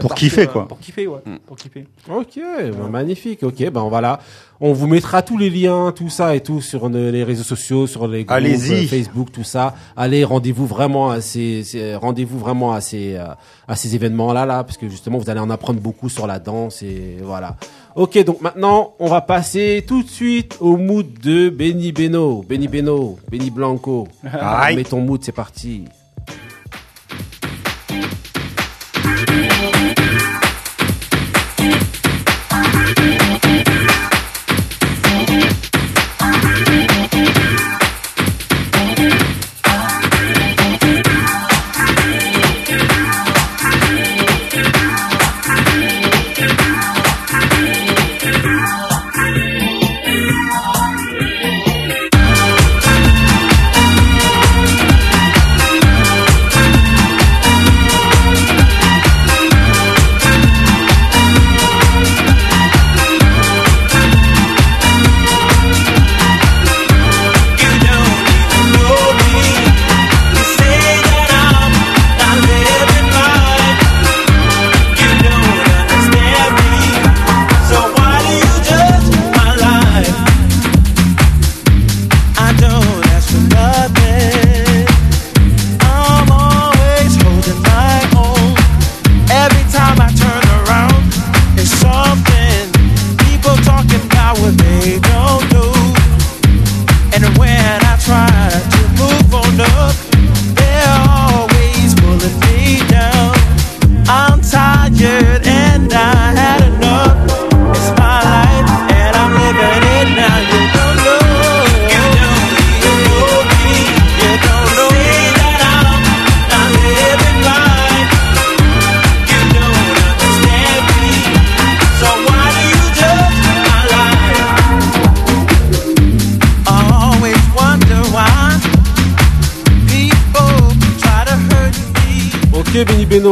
[0.00, 0.68] Pour kiffer, que, quoi.
[0.68, 1.20] Pour kiffer, ouais.
[1.24, 1.36] Mm.
[1.46, 1.86] Pour kiffer.
[2.10, 2.38] Ok,
[2.78, 3.42] bah, magnifique.
[3.42, 4.20] Ok, ben voilà.
[4.60, 7.86] On vous mettra tous les liens, tout ça et tout sur ne- les réseaux sociaux,
[7.86, 8.36] sur les groupes,
[8.84, 9.74] euh, Facebook, tout ça.
[9.96, 13.26] Allez, rendez-vous vraiment à ces, ces- rendez-vous vraiment à ces, euh,
[13.68, 16.82] à ces événements-là, là, parce que justement, vous allez en apprendre beaucoup sur la danse
[16.82, 17.56] et voilà.
[17.94, 22.66] Ok, donc maintenant, on va passer tout de suite au mood de Benny Beno, Benny
[22.68, 24.08] Beno, Benny Blanco.
[24.76, 25.84] Mets ton mood, c'est parti.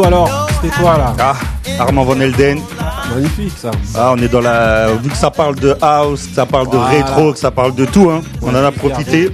[0.07, 1.35] Alors, c'était quoi là Ah,
[1.81, 2.61] Armand Van Elden.
[3.15, 3.71] Magnifique ça.
[3.95, 4.89] Ah, on est dans la.
[5.03, 7.85] Vu que ça parle de house, que ça parle de rétro, que ça parle de
[7.85, 8.21] tout, hein.
[8.43, 9.31] On en a profité.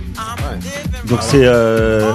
[1.07, 1.45] Donc c'est.
[1.45, 2.13] euh,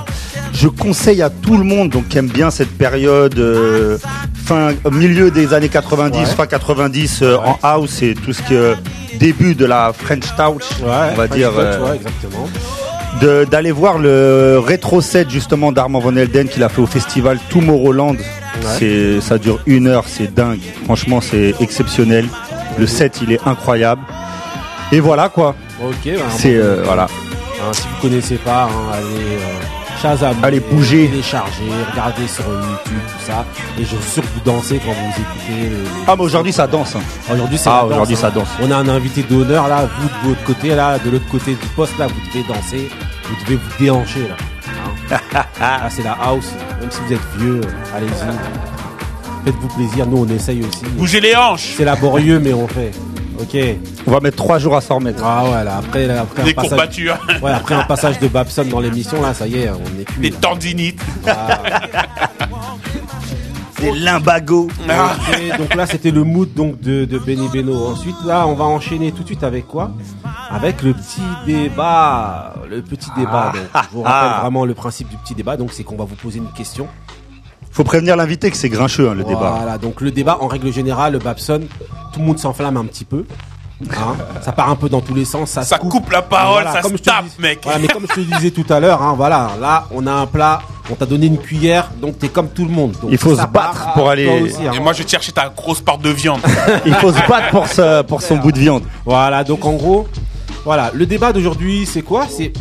[0.54, 3.98] je conseille à tout le monde donc qui aime bien cette période euh,
[4.34, 6.26] fin milieu des années 90, Ouais.
[6.26, 8.74] fin 90 euh, en house et tout ce qui est
[9.20, 11.50] début de la French Touch, on va French dire.
[11.52, 13.46] Touch, euh, exactement.
[13.52, 18.16] d'aller voir le rétro set justement d'Armand Van Elden qu'il a fait au festival Tomorrowland.
[18.78, 20.60] C'est, ça dure une heure, c'est dingue.
[20.86, 22.28] Franchement, c'est exceptionnel.
[22.78, 24.02] Le set, il est incroyable.
[24.92, 25.56] Et voilà quoi.
[25.84, 27.04] Ok, bah, C'est euh, voilà.
[27.06, 29.06] hein, si vous connaissez pas, hein, allez
[29.36, 31.08] euh, Shazam, Allez bouger.
[31.08, 33.46] télécharger, regardez sur YouTube tout ça,
[33.80, 35.76] et je suis sûr que vous dansez quand vous écoutez.
[36.08, 36.96] Ah mais aujourd'hui ça danse.
[36.96, 37.00] hein.
[37.34, 38.20] Aujourd'hui, c'est Ah, la danse, aujourd'hui, hein.
[38.22, 38.48] ça danse.
[38.62, 41.68] On a un invité d'honneur là, vous de votre côté là, de l'autre côté du
[41.76, 42.90] poste là, vous devez danser,
[43.26, 44.36] vous devez vous déhancher là.
[45.10, 47.62] Là, c'est la house, même si vous êtes vieux,
[47.96, 49.46] allez-y.
[49.46, 50.84] Faites-vous plaisir, nous on essaye aussi.
[50.98, 51.74] Bougez les hanches.
[51.78, 52.92] C'est laborieux, mais on fait.
[53.40, 53.56] Ok.
[54.08, 55.24] On va mettre trois jours à s'en remettre.
[55.24, 56.70] Ah ouais, là, après, là, après Des un passage.
[56.72, 57.18] courbatures.
[57.42, 60.22] Ouais, après un passage de Babson dans l'émission, là, ça y est, on est cuit.
[60.22, 61.00] Des tendinites.
[63.80, 64.70] Des limbagos.
[64.90, 65.12] Ah.
[65.30, 67.90] Ok, donc là, c'était le mood donc de, de Benny Beno.
[67.90, 69.92] Ensuite, là, on va enchaîner tout de suite avec quoi?
[70.50, 72.54] Avec le petit débat.
[72.70, 73.52] Le petit débat.
[73.54, 74.40] Donc, je vous rappelle ah.
[74.42, 75.58] vraiment le principe du petit débat.
[75.58, 76.88] Donc, c'est qu'on va vous poser une question.
[77.72, 79.56] Faut prévenir l'invité que c'est grincheux hein, le débat.
[79.58, 79.78] Voilà.
[79.78, 81.62] Donc, le débat, en règle générale, le Babson,
[82.14, 83.26] tout le monde s'enflamme un petit peu.
[83.92, 85.52] Hein ça part un peu dans tous les sens.
[85.52, 87.60] Ça, coupe la parole, Voilà, ça comme se je te tape, dis- mec.
[87.64, 90.26] Voilà, mais comme je te disais tout à l'heure, hein, voilà, là, on a un
[90.26, 92.94] plat, on t'a donné une cuillère, donc t'es comme tout le monde.
[93.00, 94.72] Donc, Il faut se battre part, pour aller- aussi, hein.
[94.74, 96.42] Et moi, je vais te chercher ta grosse part de viande.
[96.88, 98.82] Il faut se battre pour, ce- pour son bout de viande.
[99.06, 100.08] Voilà, donc en gros,
[100.64, 102.28] voilà, le débat d'aujourd'hui, c'est quoi?
[102.30, 102.52] C'est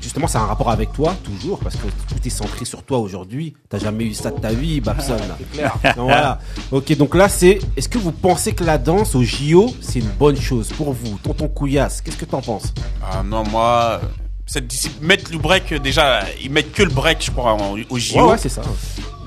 [0.00, 3.54] justement, c'est un rapport avec toi toujours, parce que tout est centré sur toi aujourd'hui.
[3.68, 5.16] T'as jamais eu ça de ta vie, Babson.
[5.56, 5.72] là.
[5.96, 6.38] Donc, voilà.
[6.72, 10.08] Ok, donc là, c'est est-ce que vous pensez que la danse au JO, c'est une
[10.18, 12.72] bonne chose pour vous, tonton Couillasse Qu'est-ce que t'en penses?
[13.02, 14.00] Ah non, moi,
[14.46, 17.74] cette discipline, mettre le break, euh, déjà, ils mettent que le break, je crois, en-
[17.88, 18.16] au JO.
[18.24, 18.62] Ouais, ouais, c'est ça.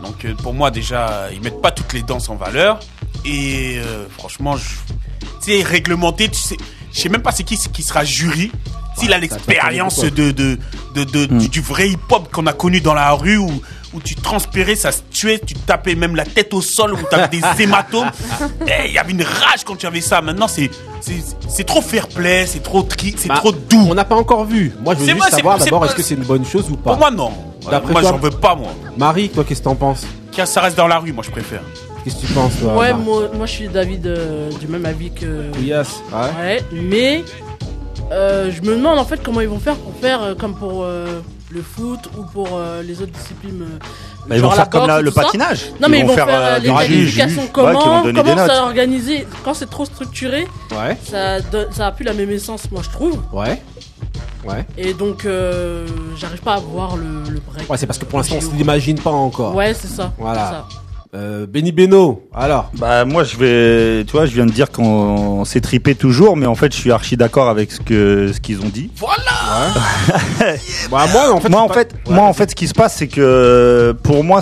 [0.03, 2.79] Donc euh, pour moi, déjà, ils mettent pas toutes les danses en valeur.
[3.23, 4.65] Et euh, franchement, je-
[5.41, 6.57] tu sais, réglementé, tu sais,
[6.93, 8.51] je sais même pas c'est qui qui sera jury.
[8.95, 10.59] S'il a l'expérience de, de,
[10.93, 13.49] de, de- du, du vrai hip-hop qu'on a connu dans la rue où,
[13.95, 17.15] où tu transpirais, ça se tuait, tu tapais même la tête au sol, où tu
[17.15, 18.11] avais des hématomes.
[18.67, 20.21] Eh, Il y avait une rage quand tu avais ça.
[20.21, 20.69] Maintenant, c'est
[21.01, 23.87] c'est- c'est trop fair play, c'est trop, tri- c'est Bah, trop doux.
[23.89, 24.71] On n'a pas encore vu.
[24.83, 26.91] Moi, je veux juste savoir c'est d'abord est-ce que c'est une bonne chose ou pas?
[26.91, 27.33] Pour moi, non.
[27.71, 28.71] D'après moi, toi- j'en veux pas, moi.
[28.95, 30.03] Marie, toi, qu'est-ce que t'en penses?
[30.45, 31.61] Ça reste dans la rue, moi, je préfère.
[32.03, 35.11] Qu'est-ce que tu penses, toi Ouais, moi, moi je suis David euh, du même avis
[35.11, 35.51] que.
[35.53, 36.41] Couillasse, ouais.
[36.41, 37.23] Ouais, mais
[38.11, 40.83] euh, je me demande en fait comment ils vont faire pour faire euh, comme pour
[40.83, 43.61] euh, le foot ou pour euh, les autres disciplines.
[43.61, 43.79] euh,
[44.27, 45.71] Bah, ils vont faire comme la- le patinage.
[45.81, 47.29] Non, mais ils vont faire, juges, qualifications.
[47.29, 50.97] juges, ouais, Comment, comment ça organisé Quand c'est trop structuré, Ouais.
[51.09, 53.19] ça, donne- ça a plus la même essence, moi je trouve.
[53.31, 53.61] Ouais.
[54.45, 54.65] Ouais.
[54.77, 55.87] Et donc, euh,
[56.17, 57.69] j'arrive pas à voir le, le break.
[57.69, 59.55] Ouais, c'est parce que pour l'instant, on se l'imagine pas encore.
[59.55, 60.11] Ouais, c'est ça.
[60.17, 60.65] Voilà.
[61.15, 62.71] Euh, Benny Beno, alors.
[62.75, 66.47] Bah moi je vais, tu vois, je viens de dire qu'on s'est tripé toujours, mais
[66.47, 68.89] en fait je suis archi d'accord avec ce que ce qu'ils ont dit.
[70.89, 72.73] Bah, moi, en fait, moi en pas- fait, Ouais, moi en fait, ce qui se
[72.73, 74.41] passe, c'est que pour moi,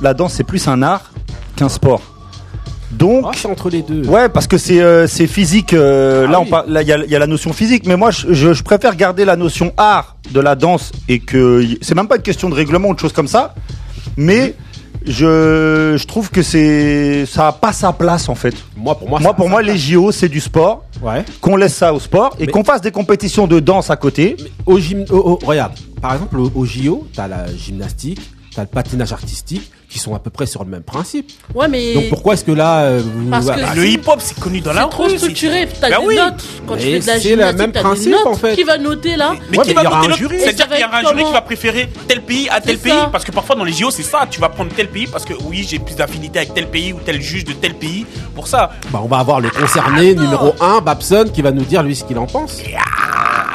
[0.00, 1.10] la danse c'est plus un art
[1.56, 2.00] qu'un sport.
[2.92, 4.06] Donc, c'est entre les deux.
[4.06, 5.72] ouais, parce que c'est euh, c'est physique.
[5.72, 6.44] euh, Ah là, oui.
[6.46, 8.52] on parle, là, il y a, y a la notion physique, mais moi, je, je,
[8.52, 12.22] je préfère garder la notion art de la danse et que c'est même pas une
[12.22, 13.54] question de règlement ou de choses comme ça,
[14.16, 14.54] mais
[15.06, 18.54] je, je trouve que c'est ça a pas sa place en fait.
[18.76, 20.84] Moi, pour moi, Moi, ça- pour moi, les JO, c'est du sport.
[21.02, 21.24] Ouais.
[21.40, 24.36] Qu'on laisse ça au sport et Mais- qu'on fasse des compétitions de danse à côté.
[24.42, 28.20] Mais au gym, au- au- regarde, par exemple, au, au JO, t'as la gymnastique,
[28.54, 31.30] t'as le patinage artistique, qui sont à peu près sur le même principe.
[31.54, 31.92] Ouais, mais.
[31.94, 34.72] Donc pourquoi est-ce que là, euh, vous- Parce que bah, Le hip-hop, c'est connu dans
[34.72, 35.10] la C'est trop rue.
[35.10, 36.16] c'est- structuré, t'as Bah des oui.
[36.16, 36.42] notes.
[36.66, 38.26] Quand tu fais de la c'est le même principe, notes.
[38.26, 38.54] en fait.
[38.54, 40.40] Qui va noter là Mais Ouais, qui mais va y voter un l'autre jury.
[40.40, 42.92] C'est-à-dire qu'il y aura un jury qui va préférer tel pays à tel pays.
[43.12, 44.26] Parce que parfois dans les JO, c'est ça.
[44.30, 46.98] Tu vas prendre tel pays parce que oui, j'ai plus d'affinité avec tel pays ou
[47.04, 48.06] tel juge de tel pays.
[48.34, 48.70] Pour ça.
[48.90, 52.04] bah, on va avoir le concerné numéro 1, Babson, qui va nous dire lui ce
[52.04, 52.62] qu'il en pense.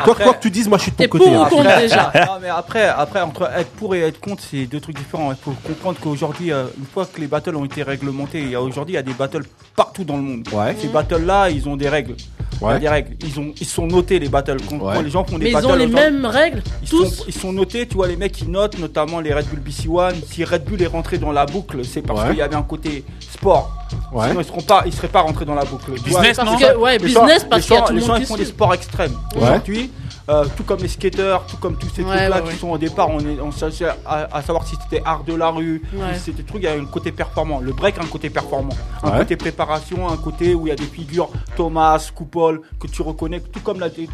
[0.03, 1.25] Quoi, Après- quoi que tu dises, moi je suis de ton T'es côté.
[1.25, 1.47] pour ou hein.
[1.49, 4.95] contre déjà Non, mais après, après, entre être pour et être contre, c'est deux trucs
[4.97, 5.31] différents.
[5.31, 8.55] Il faut comprendre qu'aujourd'hui, euh, une fois que les battles ont été réglementés, il y
[8.55, 9.43] a aujourd'hui, il y a des battles
[9.75, 10.47] partout dans le monde.
[10.51, 10.75] Ouais.
[10.79, 12.15] Ces battles-là, ils ont des règles.
[12.59, 12.79] Il y a Ouais.
[12.79, 13.15] des règles.
[13.23, 14.57] Ils, ont, ils sont notés, les battles.
[14.67, 14.95] Quand, Ouais.
[14.95, 15.67] quand les gens font des Mais ils battles.
[15.67, 17.05] ont les aujourd'hui, mêmes règles, Ils tous.
[17.05, 20.13] sont, ils sont notés, tu vois, les mecs qui notent, notamment les Red Bull BC1.
[20.27, 22.29] Si Red Bull est rentré dans la boucle, c'est parce Ouais.
[22.29, 23.71] qu'il y avait un côté sport.
[24.11, 24.29] Ouais.
[24.29, 25.91] Sinon, ils seront pas, ils seraient pas rentrés dans la boucle.
[25.91, 27.85] Vois, Business, Parce non que, ouais, les gens- business, parce les qu'il y a gens-
[27.85, 29.13] tout le les gens monde ils qui font des sports extrêmes.
[29.35, 29.41] Ouais.
[29.43, 29.91] Aujourd'hui,
[30.29, 32.55] euh, tout comme les skateurs, tout comme tous ces Ouais, trucs-là ouais, qui ouais.
[32.55, 35.49] sont au départ, on, est, on cherchait à, à savoir si c'était art de la
[35.49, 36.15] rue, Ouais.
[36.15, 37.59] si c'était truc, il y a un côté performant.
[37.59, 38.73] Le break a un côté performant,
[39.03, 39.17] un Ouais.
[39.19, 43.39] côté préparation, un côté où il y a des figures Thomas, Coupole, que tu reconnais,
[43.39, 44.05] tout comme, la, tout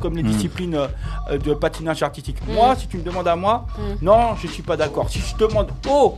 [0.00, 0.74] comme les disciplines
[1.30, 2.36] euh, de patinage artistique.
[2.48, 3.66] Moi, si tu me demandes à moi,
[4.00, 5.08] non, je suis pas d'accord.
[5.10, 6.16] Si je demande aux,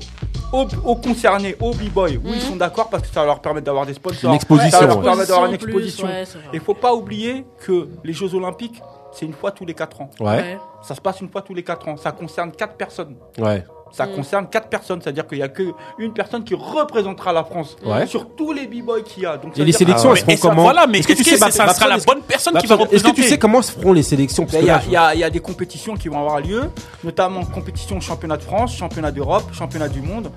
[0.53, 3.67] aux, aux concernés, aux b-boys, oui, ils sont d'accord parce que ça va leur permettre
[3.67, 4.31] d'avoir des sponsors.
[4.31, 5.05] Une exposition, Ça leur ouais.
[5.05, 6.41] permettre d'avoir une Exposition exposition.
[6.41, 6.51] ouais.
[6.55, 8.81] Il faut pas oublier que les Jeux Olympiques,
[9.13, 10.11] c'est une fois tous les 4 ans.
[10.21, 11.97] Ouais, Ça se passe une fois tous les 4 ans.
[11.97, 13.17] Ça concerne 4 personnes.
[13.39, 13.65] ouais.
[13.93, 14.13] Ça Mm.
[14.15, 15.03] concerne 4 personnes.
[15.03, 18.07] C'est-à-dire qu'il n'y a qu'une personne qui représentera la France Ouais.
[18.07, 19.37] sur tous les b-boys qu'il y a.
[19.37, 20.21] Donc, Et les sélections, Ah elles ouais.
[20.21, 22.21] se font Et ça- comment Voilà, mais Est-ce que tu sais, ça sera la bonne
[22.23, 24.67] personne qui va Est-ce que tu représenter sais comment se feront les sélections Ben, Il
[24.67, 26.71] y, a- là, il y a- il y a des compétitions qui vont avoir lieu,
[27.03, 30.31] notamment compétition championnat de France, championnat d'Europe, championnat du monde.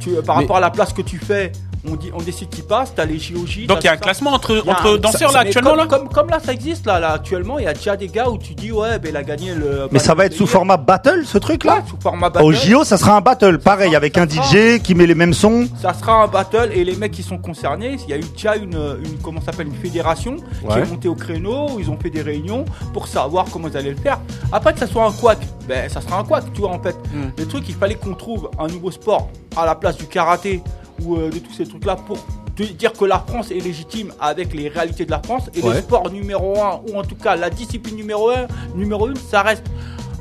[0.00, 1.50] Tu, euh, par Mais- rapport à la place que tu fais,
[1.88, 2.94] on, dit, on décide qui passe.
[2.94, 3.66] Tu as les JOJ.
[3.66, 4.00] Donc t'as il y a un ça.
[4.00, 7.00] classement entre, un- danseurs ça- là actuellement comme, là comme, comme là, ça existe là,
[7.00, 7.58] là actuellement.
[7.58, 9.88] Il y a déjà des gars où tu dis ouais, ben il a gagné le.
[9.90, 12.44] Mais ça va être sous format format battle, ce truc-là sous format battle.
[12.44, 15.66] Au JO, ça sera un battle, pareil, avec un DJ qui met les mêmes sons.
[15.80, 18.56] Ça sera un battle et les mecs qui sont concernés, il y a eu déjà
[18.56, 18.74] une,
[19.04, 20.80] une comment ça s'appelle une fédération qui Ouais.
[20.82, 23.90] est montée au créneau, où ils ont fait des réunions pour savoir comment ils allaient
[23.90, 24.18] le faire.
[24.52, 26.96] Après que ça soit un quack, ben ça sera un quack, tu vois en fait.
[27.12, 27.30] Mm.
[27.38, 30.62] Le truc, il fallait qu'on trouve un nouveau sport à la place du karaté
[31.04, 32.18] ou euh, de tous ces trucs là pour
[32.56, 35.74] te dire que la France est légitime avec les réalités de la France et Ouais.
[35.74, 39.42] le sport numéro un ou en tout cas la discipline numéro un, numéro une, ça
[39.42, 39.64] reste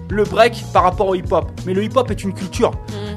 [0.10, 1.52] le break par rapport au hip-hop.
[1.66, 2.72] Mais le hip-hop est une culture.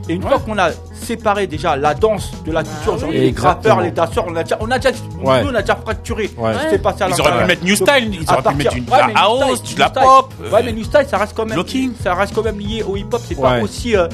[0.09, 2.96] Et une fois qu'on a séparé déjà la danse de la culture, oui.
[2.96, 4.90] aujourd'hui les grappeurs, les danseurs, on a déjà, on a déjà,
[5.22, 5.42] Ouais.
[5.44, 6.30] nous, on a déjà fracturé.
[6.36, 6.53] Ouais.
[6.70, 9.09] C'est passé à Ils auraient pu mettre New Style, ils auraient pu mettre une- la
[9.14, 11.92] house, Style, de la pop, Ouais, euh, mais New Style, ça reste quand même, blocking.
[12.03, 13.20] ça reste quand même lié au hip-hop.
[13.26, 14.09] C'est pas aussi euh,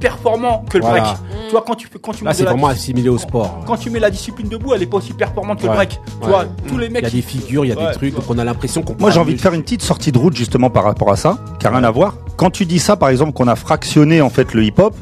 [0.00, 1.00] performant que le Voilà.
[1.02, 1.16] break.
[1.46, 3.18] Tu vois, quand tu fais, quand tu là, mets de c'est la vraiment assimilé au
[3.18, 3.60] sport.
[3.66, 6.00] quand tu mets la discipline debout, elle est pas aussi performante que le break.
[6.22, 7.02] Tu vois, tous les Il mecs.
[7.04, 8.96] y a des figures, il y a des trucs, donc on a l'impression qu'on.
[8.98, 11.38] Moi, j'ai envie de faire une petite sortie de route justement par rapport à ça,
[11.60, 12.14] qui a rien à voir.
[12.36, 14.94] Quand tu dis ça, par exemple, qu'on a fractionné en fait le hip-hop,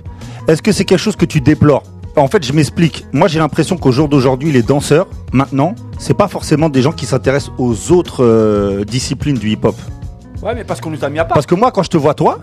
[0.49, 1.83] est-ce que c'est quelque chose que tu déplores
[2.17, 3.07] En fait, je m'explique.
[3.13, 7.07] Moi, j'ai l'impression qu'au jour d'aujourd'hui, les danseurs, maintenant, c'est pas forcément des gens qui
[7.07, 9.77] s'intéressent aux autres euh, disciplines du hip-hop.
[10.43, 11.35] Ouais, mais parce qu'on nous a mis à part.
[11.35, 12.39] Parce que moi, quand je te vois toi,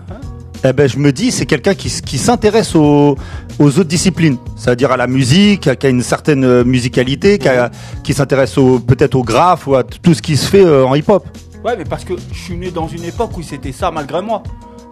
[0.64, 3.16] eh ben, je me dis, c'est quelqu'un qui, s'intéresse aux,
[3.58, 7.38] aux autres disciplines, c'est-à-dire à la musique, qui a une certaine euh, musicalité,
[8.02, 10.94] qui, s'intéresse au- peut-être au graphe ou à tout ce qui se fait euh, en
[10.94, 11.24] hip-hop.
[11.64, 14.42] Ouais, mais parce que je suis né dans une époque où c'était ça malgré moi.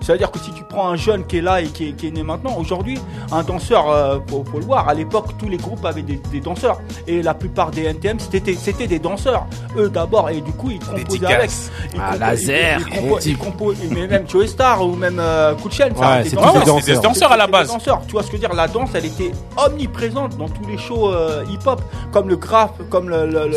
[0.00, 2.10] C'est-à-dire que si tu prends un jeune qui est là et qui est, qui est
[2.10, 2.98] né maintenant, aujourd'hui,
[3.32, 6.40] un danseur, euh, faut, faut le voir, à l'époque, tous les groupes avaient des, des
[6.40, 6.80] danseurs.
[7.06, 9.46] Et la plupart des NTM, c'était c'était des danseurs.
[9.76, 11.50] Eux d'abord, et du coup, ils composaient avec.
[11.94, 15.54] Ils Ah, compo- laser, ils- ils compo- ils mais même Joey Star ou même euh,
[15.56, 17.68] ça Ouais, tous des c'est des danseurs à la C'était des base.
[17.68, 18.02] danseurs.
[18.06, 18.54] Tu vois ce que je veux dire?
[18.56, 21.82] La danse, elle était omniprésente dans tous les shows euh, hip-hop,
[22.12, 23.50] comme le graphe, comme le,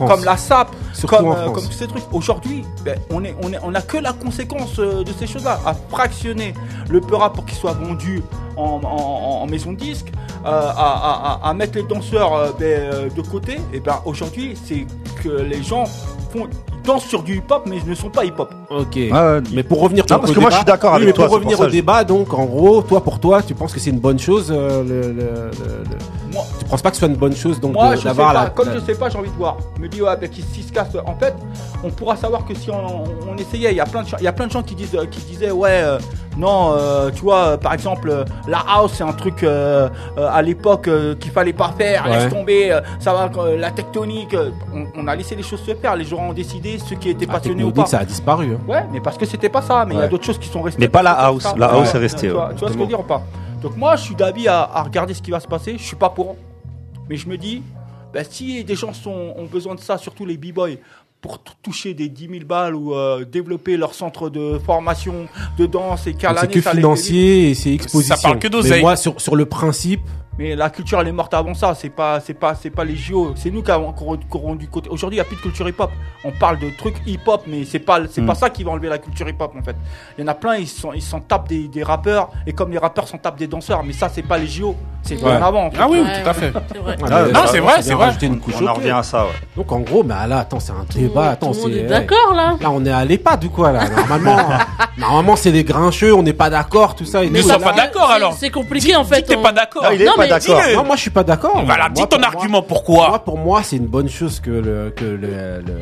[0.00, 2.02] en comme la sap, Surtout comme, euh, comme tous ces trucs.
[2.12, 5.58] Aujourd'hui, ben, on est, on est, on a que la conséquence euh, de ces choses-là,
[5.66, 6.54] à fractionner
[6.88, 8.22] le peur pour qu'il soit vendu
[8.56, 10.12] en, maison disque,
[10.44, 13.58] euh, à, mettre les danseurs euh, ben, euh, de côté.
[13.72, 14.86] Et ben aujourd'hui, c'est
[15.22, 16.48] que les gens font
[16.92, 18.52] dansent sur du hip-hop, mais ils ne sont pas hip-hop.
[18.70, 18.94] Ok.
[18.96, 21.06] Ouais, Mais pour revenir Non, parce au que moi, débat- je suis d'accord Oui, avec
[21.08, 23.72] mais toi, Pour revenir pour au débat, donc en gros, toi pour toi, tu penses
[23.72, 25.50] que c'est une bonne chose euh, le, le- le-
[25.90, 28.00] le- Moi, Tu penses pas que ce soit une bonne chose donc Moi, de- je
[28.02, 28.44] sais d'avoir pas.
[28.44, 28.50] la.
[28.50, 29.56] Comme la- je sais pas, j'ai envie de voir.
[29.76, 30.88] Je me dis, ouais, ben, qui s'il se casse.
[31.06, 31.34] En fait,
[31.82, 33.70] on pourra savoir que si on, on essayait.
[33.72, 35.20] Il y a plein de, gens- il y a plein de gens qui disent, qui
[35.22, 35.98] disaient, ouais, euh,
[36.36, 40.28] non, euh, tu vois, euh, par exemple, euh, la house, c'est un truc euh, euh,
[40.30, 42.04] à l'époque euh, qu'il fallait pas faire.
[42.06, 42.10] Ouais.
[42.18, 42.72] Laisse tomber.
[42.72, 44.32] euh, ça va, euh, la tectonique.
[44.34, 45.96] euh, on, on a laissé les choses se faire.
[45.96, 47.84] Les gens ont décidé, ceux qui étaient Ah, passionnés ou pas.
[47.86, 48.54] ça a disparu.
[48.54, 48.60] hein.
[48.70, 49.84] Ouais, mais parce que c'était pas ça.
[49.86, 50.80] Mais il y a d'autres choses qui sont restées.
[50.80, 51.42] Mais pas la house.
[51.42, 51.54] ça.
[51.56, 51.96] La house Ouais.
[51.98, 52.54] est restée, Tu vois, ouais.
[52.54, 53.22] tu vois ce que je veux dire ou pas?
[53.62, 55.76] Donc moi, je suis d'avis à, à regarder ce qui va se passer.
[55.76, 56.36] Je suis pas pour.
[57.08, 57.62] Mais je me dis,
[58.14, 60.76] bah, si des gens sont, ont besoin de ça, surtout les b-boys,
[61.20, 65.26] pour toucher des 10 000 balles ou euh, développer leur centre de formation
[65.58, 68.16] de danse et qu'à C'est que ça financier et c'est exposition.
[68.22, 68.80] parle que Mais d'oseille.
[68.80, 70.00] moi, sur, sur le principe,
[70.40, 72.96] Mais la culture elle est morte avant ça, c'est pas c'est pas c'est pas les
[72.96, 73.92] JO, c'est nous qui avons
[74.56, 74.88] du côté.
[74.88, 75.90] Aujourd'hui, il y a plus de culture hip-hop.
[76.24, 78.26] On parle de trucs hip-hop mais c'est pas c'est Mm.
[78.26, 79.76] pas ça qui va enlever la culture hip-hop en fait.
[80.16, 82.70] Il y en a plein, ils sont ils s'en tapent des, des rappeurs et comme
[82.70, 85.32] les rappeurs s'en tapent des danseurs, mais ça c'est pas les JO, c'est bien Ouais.
[85.42, 85.66] avant.
[85.66, 85.76] en fait.
[85.78, 86.52] Ah oui, oui, Ouais, tout à fait.
[86.72, 86.96] C'est vrai.
[87.02, 88.06] Ah, Ah, mais non, c'est vrai, ça c'est vrai.
[88.06, 89.32] rajouter une couche On en revient à ça, ouais.
[89.56, 91.32] Donc en gros, mais là, attends, c'est un débat.
[91.32, 92.56] Attends, Tout c'est est d'accord là.
[92.58, 94.38] Là, on est à l'EHPAD ou quoi là Normalement,
[94.96, 97.20] normalement, c'est des grincheux, on n'est pas d'accord, tout ça.
[97.26, 97.36] Tout.
[97.36, 98.32] sois Là- pas d'accord, alors.
[98.32, 99.20] C'est compliqué en fait.
[99.22, 99.84] T'es pas d'accord.
[100.30, 100.60] D'accord.
[100.74, 101.62] Non, moi, je suis pas d'accord.
[101.64, 103.08] Voilà, Moi, dis ton pour argument Moi, pourquoi?
[103.08, 105.16] moi, pour moi, c'est une bonne chose que le que le.
[105.66, 105.74] le-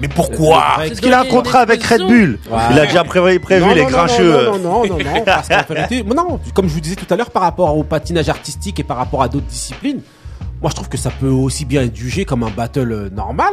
[0.00, 0.76] Mais pourquoi?
[0.82, 2.00] le Parce qu'il a un contrat avec Red.
[2.06, 2.38] Bull.
[2.50, 2.58] Ouais.
[2.70, 4.32] Il a déjà prévu, prévu Non, les non, non, grincheux.
[4.32, 7.12] Non, non, non, non, non, parce qu'en vérité, mais non, comme je vous disais tout
[7.12, 10.00] à l'heure, par rapport au patinage artistique et par rapport à d'autres disciplines,
[10.60, 13.52] moi je trouve que ça peut aussi bien être jugé comme un battle euh, normal.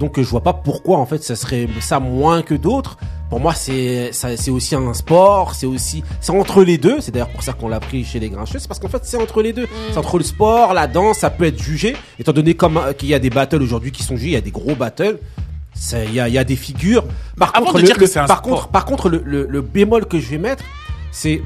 [0.00, 2.96] Donc je vois pas pourquoi en fait ça serait ça moins que d'autres
[3.28, 7.00] pour moi, c'est ça- c'est aussi un sport, c'est aussi c'est entre les deux.
[7.00, 9.18] C'est d'ailleurs pour ça qu'on l'a pris chez les grincheux, c'est parce qu'en fait c'est
[9.18, 9.68] entre les deux.
[9.92, 11.94] C'est entre le sport, la danse, ça peut être jugé.
[12.18, 14.36] Étant donné comme euh, qu'il y a des battles aujourd'hui qui sont jugés, il y
[14.36, 15.18] a des gros battles.
[15.92, 17.04] Il y a, il y a des figures.
[17.38, 18.50] Par Avant contre, de le, dire que le- c'est un par sport.
[18.62, 20.64] contre, par contre, le, le- le bémol que je vais mettre,
[21.12, 21.40] c'est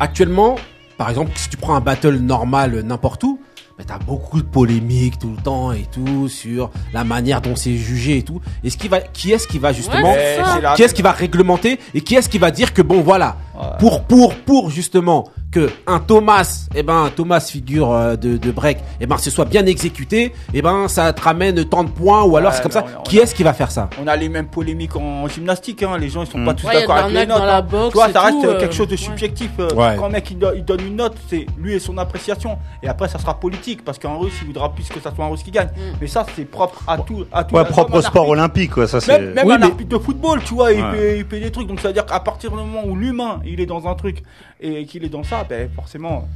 [0.00, 0.54] actuellement,
[0.96, 3.40] par exemple, si tu prends un battle normal n'importe où,
[3.76, 7.76] bah, t'as beaucoup de polémiques tout le temps et tout sur la manière dont c'est
[7.76, 8.40] jugé et tout.
[8.62, 10.38] Et ce qui va, qui est-ce qui va justement, Ouais,
[10.76, 13.36] qui est-ce qui va réglementer et qui est-ce qui va dire que bon voilà,
[13.78, 18.50] pour pour pour justement que un Thomas, eh ben un Thomas figure euh, de, de
[18.50, 22.24] break, eh ben ce soit bien exécuté, eh ben ça te ramène tant de points
[22.24, 22.84] ou alors Ouais, c'est comme ça.
[22.98, 25.96] on Qui est-ce qui va faire ça On a les mêmes polémiques en gymnastique, hein.
[25.96, 27.40] les gens ils sont pas tous Ouais, y a d'accord avec les notes.
[27.40, 27.62] hein.
[27.62, 28.96] boxe tu vois, et ça reste tout, euh, quelque chose de ouais.
[28.98, 29.50] subjectif.
[29.60, 29.94] euh, Ouais.
[29.96, 32.58] Quand un mec il, do- il donne une note, c'est lui et son appréciation.
[32.82, 35.28] Et après ça sera politique parce qu'en russe il voudra plus que ça soit un
[35.28, 35.68] russe qui gagne.
[35.68, 35.96] Mm.
[36.00, 37.24] Mais ça c'est propre à tout.
[37.32, 38.88] À tout Ouais, à- propre au sport olympique, quoi.
[38.88, 39.20] Ça, c'est.
[39.20, 41.52] Même, même Oui, un mais- arbitre de football, tu vois, il, fait, il fait des
[41.52, 41.68] trucs.
[41.68, 44.22] Donc ça veut dire qu'à partir du moment où l'humain il est dans un truc
[44.60, 46.28] et qu'il est dans ça, ben forcément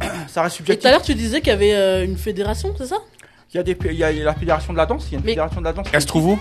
[0.28, 0.86] ça reste Et tout subjectif.
[0.86, 2.96] à l'heure, tu disais qu'il y avait euh, une fédération, c'est ça?
[3.52, 5.18] Il y, a des, il y a la fédération de la danse, il y a
[5.18, 5.86] une Mais- fédération de la danse.
[5.92, 6.40] Elle se trouve où?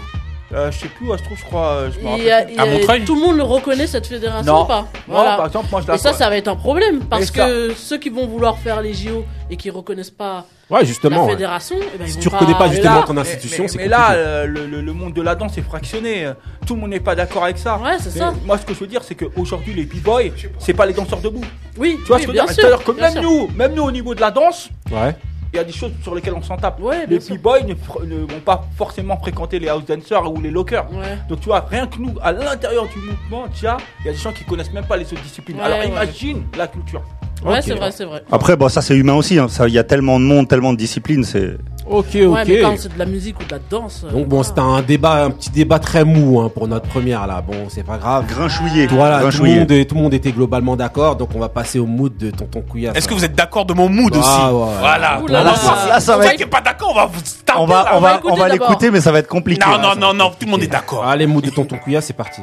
[0.54, 1.68] Euh, Je sais plus, où elle se trouve, je crois.
[1.68, 4.64] euh, Je me rappelle a- À Montreuil Tout le monde le reconnaît cette fédération Non.
[4.64, 5.36] ou pas Non, Voilà.
[5.38, 7.74] par exemple, moi je la Et ça, ça va être un problème parce ça- que
[7.76, 11.18] ceux qui vont vouloir faire les JO et qui reconnaissent pas Ouais, justement.
[11.18, 11.30] la ouais.
[11.32, 13.64] fédération, eh ben, ils Si vont tu reconnais pas Mais justement là- ton mais- institution,
[13.64, 14.20] mais, c'est mais là, compliqué.
[14.26, 16.32] euh, le, le- le monde de la danse est fractionné.
[16.68, 17.78] Tout le monde n'est pas d'accord avec ça.
[17.78, 18.34] Ouais, c'est Mais ça.
[18.46, 20.22] Moi, ce que je veux dire, c'est qu'aujourd'hui, les b-boys,
[20.60, 21.42] c'est pas les danseurs debout.
[21.78, 22.64] Oui, Tu vois oui, ce que je veux bien dire sûr.
[22.64, 25.16] C'est-à-dire que bien même nous, même nous, au niveau de la danse, Ouais.
[25.54, 26.80] Il y a des choses sur lesquelles on s'en tape.
[26.82, 27.74] Ouais, les b-boys ne,
[28.06, 30.92] ne vont pas forcément fréquenter les house dancers ou les lockers.
[30.92, 31.18] Ouais.
[31.30, 34.32] Donc tu vois, rien que nous, à l'intérieur du mouvement, il y a des gens
[34.34, 35.58] qui connaissent même pas les autres disciplines.
[35.58, 35.88] Ouais, Alors ouais.
[35.90, 37.04] imagine la culture.
[37.46, 38.24] Ouais, c'est vrai, c'est vrai.
[38.32, 39.38] Après, bon, ça c'est humain aussi.
[39.38, 39.48] hein.
[39.50, 41.24] Ça, il y a tellement de monde, tellement de disciplines.
[41.26, 41.58] C'est.
[41.86, 42.34] Ok, ok.
[42.34, 44.04] Ouais, mais quand c'est de la musique ou de la danse.
[44.06, 47.28] euh, Donc bon, c'était un débat, un petit débat très mou hein, pour notre première
[47.28, 47.42] là.
[47.46, 48.26] Bon, c'est pas grave.
[48.28, 48.88] Grinchouillé.
[48.88, 49.60] Voilà, tout le, Grinchouillé.
[49.60, 52.32] monde, est- tout le monde était globalement d'accord, donc on va passer au mood de
[52.32, 52.96] Tonton Couillasse.
[52.96, 54.76] Est-ce que vous êtes d'accord de mon mood Ah, aussi ouais.
[54.80, 55.22] Voilà.
[55.22, 55.44] Ouh là On
[55.90, 56.00] là.
[56.00, 57.60] ça va être- pas d'accord, on va vous taper.
[57.60, 57.86] On va,
[58.24, 59.64] on on l'écouter, mais ça va être compliqué.
[59.70, 61.06] Non, non, non, non, tout le monde est d'accord.
[61.06, 62.42] Allez, mood de Tonton Couillasse, c'est parti.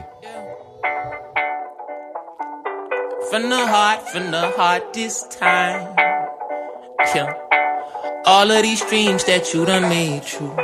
[3.31, 5.87] From the heart, from the heart this time.
[7.15, 7.27] Yeah.
[8.27, 10.55] All of these dreams that you done made true.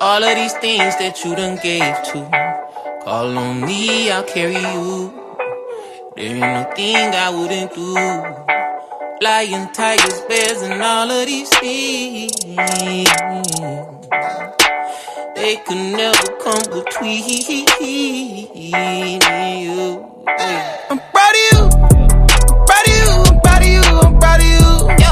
[0.00, 3.00] All of these things that you done gave to.
[3.04, 5.12] Call on me, I'll carry you.
[6.14, 7.94] There ain't no thing I wouldn't do.
[9.20, 12.32] Lion, tigers, bears, and all of these things.
[15.34, 17.66] They could never come between you.
[20.88, 21.58] I'm proud of you.
[21.58, 23.10] I'm Proud of you.
[23.26, 23.82] I'm proud of you.
[23.82, 24.46] I'm proud of
[25.00, 25.05] you.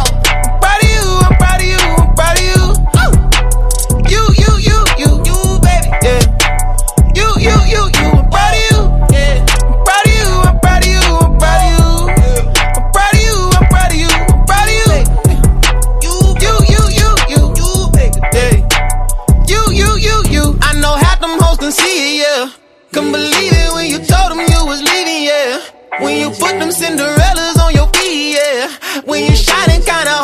[22.95, 25.59] Couldn't believe it when you told them you was leaving, yeah.
[25.99, 28.71] When you put them Cinderellas on your feet, yeah.
[29.05, 30.24] When you shining kinda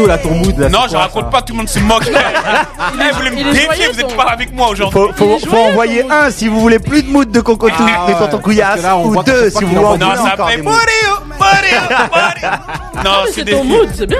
[0.00, 2.10] nous là Non, je raconte pas, tout le monde se moque.
[2.10, 5.12] Eh, vous voulez me défier, vous êtes pas avec moi aujourd'hui.
[5.16, 8.80] Faut, faut, envoyer un si vous voulez plus de mood de cocotou de tonton couillasse
[9.04, 9.98] ou deux si vous voulez.
[9.98, 10.36] Non, ça
[13.04, 14.18] non, c'est ton mood, c'est bien.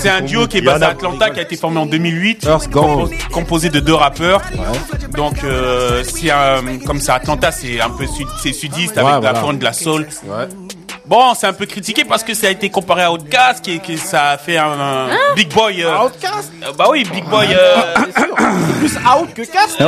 [0.00, 2.48] c'est un duo qui est basé à Atlanta qui a été formé en 2008,
[3.32, 4.42] composé de deux rappeurs.
[5.12, 6.02] Donc, euh,
[6.86, 8.06] comme c'est Atlanta, c'est un peu
[8.52, 10.06] sudiste avec la forme de la soul.
[11.08, 13.96] Bon, c'est un peu critiqué parce que ça a été comparé à Outkast, qui, qui
[13.96, 15.84] ça a fait un, un big boy.
[15.84, 17.46] euh, Outcast euh, bah oui, big boy.
[17.52, 17.76] euh,
[18.12, 19.80] C'est sûr, c'est plus out que cast.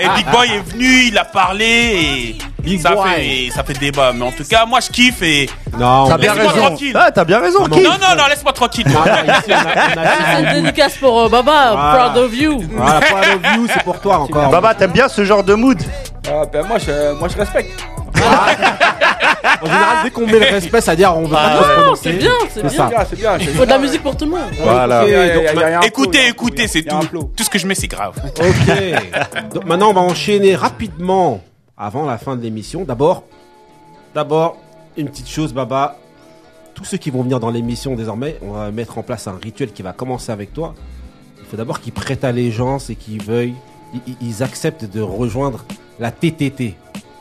[0.00, 3.08] et big boy est venu, il a parlé et Big ça boy.
[3.08, 4.12] fait et ça fait débat.
[4.12, 5.48] Mais en tout cas, moi je kiffe et
[5.78, 6.66] Non, T'as bien Laisse-moi raison.
[6.66, 6.96] tranquille.
[7.00, 7.84] Ah, t'as bien raison, Non, Keith.
[7.84, 8.86] non non non, laisse-moi tranquille.
[8.88, 12.10] Non, non, ici, on a- on a- C'est une dédicace pour euh, Baba, Voilà.
[12.10, 12.64] proud of you.
[12.72, 14.50] Voilà, Proud of You, c'est pour toi encore.
[14.50, 15.80] Baba, t'aimes bien ce genre de mood?
[16.28, 17.80] Ah, ben moi, je, moi, je respecte.
[19.62, 21.74] En général, dès qu'on met le respect, c'est-à-dire on veut Ah, pas ouais.
[21.82, 22.88] se Non, c'est bien, c'est bien.
[22.88, 23.38] bien, c'est bien.
[23.38, 24.40] Il faut de la musique pour tout le monde.
[24.62, 25.04] Voilà.
[25.84, 27.30] Écoutez, écoutez, c'est tout.
[27.36, 28.14] Tout ce que je mets, c'est grave.
[28.24, 29.52] Ok.
[29.54, 31.40] Donc maintenant, on va enchaîner rapidement
[31.76, 32.84] avant la fin de l'émission.
[32.84, 33.24] D'abord,
[34.14, 34.56] d'abord,
[34.96, 35.96] une petite chose, Baba.
[36.74, 39.72] Tous ceux qui vont venir dans l'émission désormais, on va mettre en place un rituel
[39.72, 40.74] qui va commencer avec toi.
[41.40, 43.54] Il faut d'abord qu'ils prêtent allégeance et qu'ils veuillent,
[44.06, 45.64] ils- ils acceptent de rejoindre
[45.98, 46.74] la TTT.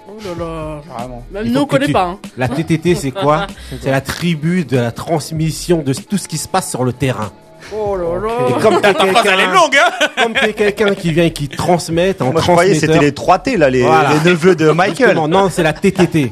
[0.07, 0.81] Oh là là.
[0.97, 1.23] Carrément.
[1.31, 2.03] Même Il nous, on connaît tu- pas.
[2.05, 2.19] Hein.
[2.37, 3.47] La TTT, c'est quoi
[3.81, 7.31] C'est la tribu de la transmission de tout ce qui se passe sur le terrain.
[7.75, 8.03] Oh là
[8.47, 8.57] Et là.
[8.61, 11.33] comme t'es Ta phrase, elle est quelqu'un, longue, hein comme t'es quelqu'un qui vient et
[11.33, 14.11] qui transmet, en Moi, je croyais c'était les 3 T, là, les, Voilà.
[14.13, 14.95] les neveux de Michael.
[15.07, 16.31] Justement, non, c'est la TTT.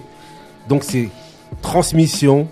[0.69, 1.09] Donc c'est
[1.63, 2.47] transmission,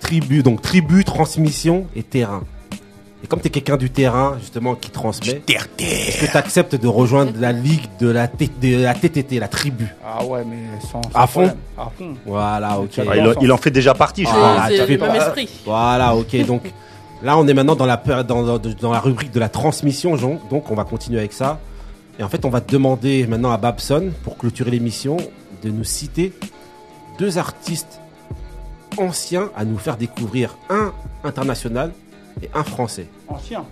[0.00, 2.42] tribu, donc tribu, transmission et terrain.
[3.26, 6.86] Et comme tu es quelqu'un du terrain, justement, qui transmet, est-ce que tu acceptes de
[6.86, 9.88] rejoindre la ligue de la, T- de la TTT, la tribu?
[10.06, 11.02] Ah ouais, mais sans.
[11.02, 11.40] sans À fond?
[11.40, 11.56] problème.
[11.76, 12.14] À fond.
[12.24, 12.90] Voilà, ok.
[13.00, 14.54] Ah, il, en- il en fait déjà partie, je C'est- crois.
[14.60, 15.48] Ah, c'est tu le même pas- esprit.
[15.64, 16.36] Voilà, ok.
[16.46, 16.72] Donc
[17.24, 20.38] là, on est maintenant dans la, dans, dans- dans la rubrique de la transmission, Jean.
[20.48, 21.58] donc on va continuer avec ça.
[22.20, 25.16] Et en fait, on va te demander maintenant à Babson, pour clôturer l'émission,
[25.64, 26.32] de nous citer
[27.18, 27.98] deux artistes
[28.98, 30.92] anciens à nous faire découvrir un
[31.24, 31.90] international
[32.42, 33.06] et un français.
[33.28, 33.64] Ancien.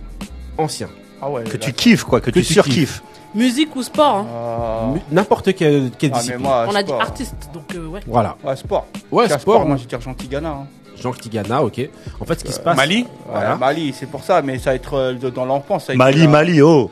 [0.57, 0.87] Ancien.
[1.21, 1.43] Ah ouais.
[1.43, 3.01] Que là, tu kiffes, quoi, que, Que tu tu surkiffes.
[3.33, 4.27] Musique ou sport hein.
[4.29, 6.41] euh, M- N'importe quelle, quelle Ah, discipline.
[6.43, 7.99] moi, On a dit artiste, donc euh, ouais.
[8.07, 8.37] Voilà.
[8.43, 8.85] Ouais, sport.
[9.11, 9.65] Ouais, sport.
[9.65, 10.49] Moi, je tire Gentil Ghana.
[10.49, 10.67] Hein.
[11.01, 11.89] Jean Tigana, ok.
[12.21, 12.77] En fait, ce qui se passe.
[12.77, 13.55] Mali Ouais, Voilà.
[13.57, 15.85] Mali, c'est pour ça, mais ça va être euh, dans l'enfance.
[15.87, 16.89] ça a été Mali, la- Mali, oh.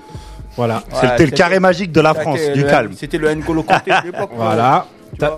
[0.58, 0.84] Voilà.
[0.92, 2.92] Ouais, C'était le carré magique de la France, du le- calme.
[2.98, 4.32] C'était le N'Golo Kanté de l'époque.
[4.36, 4.86] Voilà.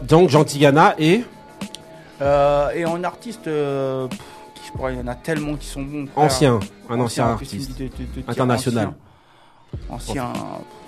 [0.08, 1.24] Donc, Jean Tigana et
[2.22, 4.20] Euh, et en artiste, euh, pff,
[4.90, 6.08] il y en a tellement qui sont bons.
[6.08, 6.26] frère.
[6.26, 6.60] ancien.
[6.90, 7.72] Un ancien artiste.
[7.72, 8.94] dit de- de- de dire International.
[9.90, 10.24] Ancien.
[10.24, 10.34] Ancien.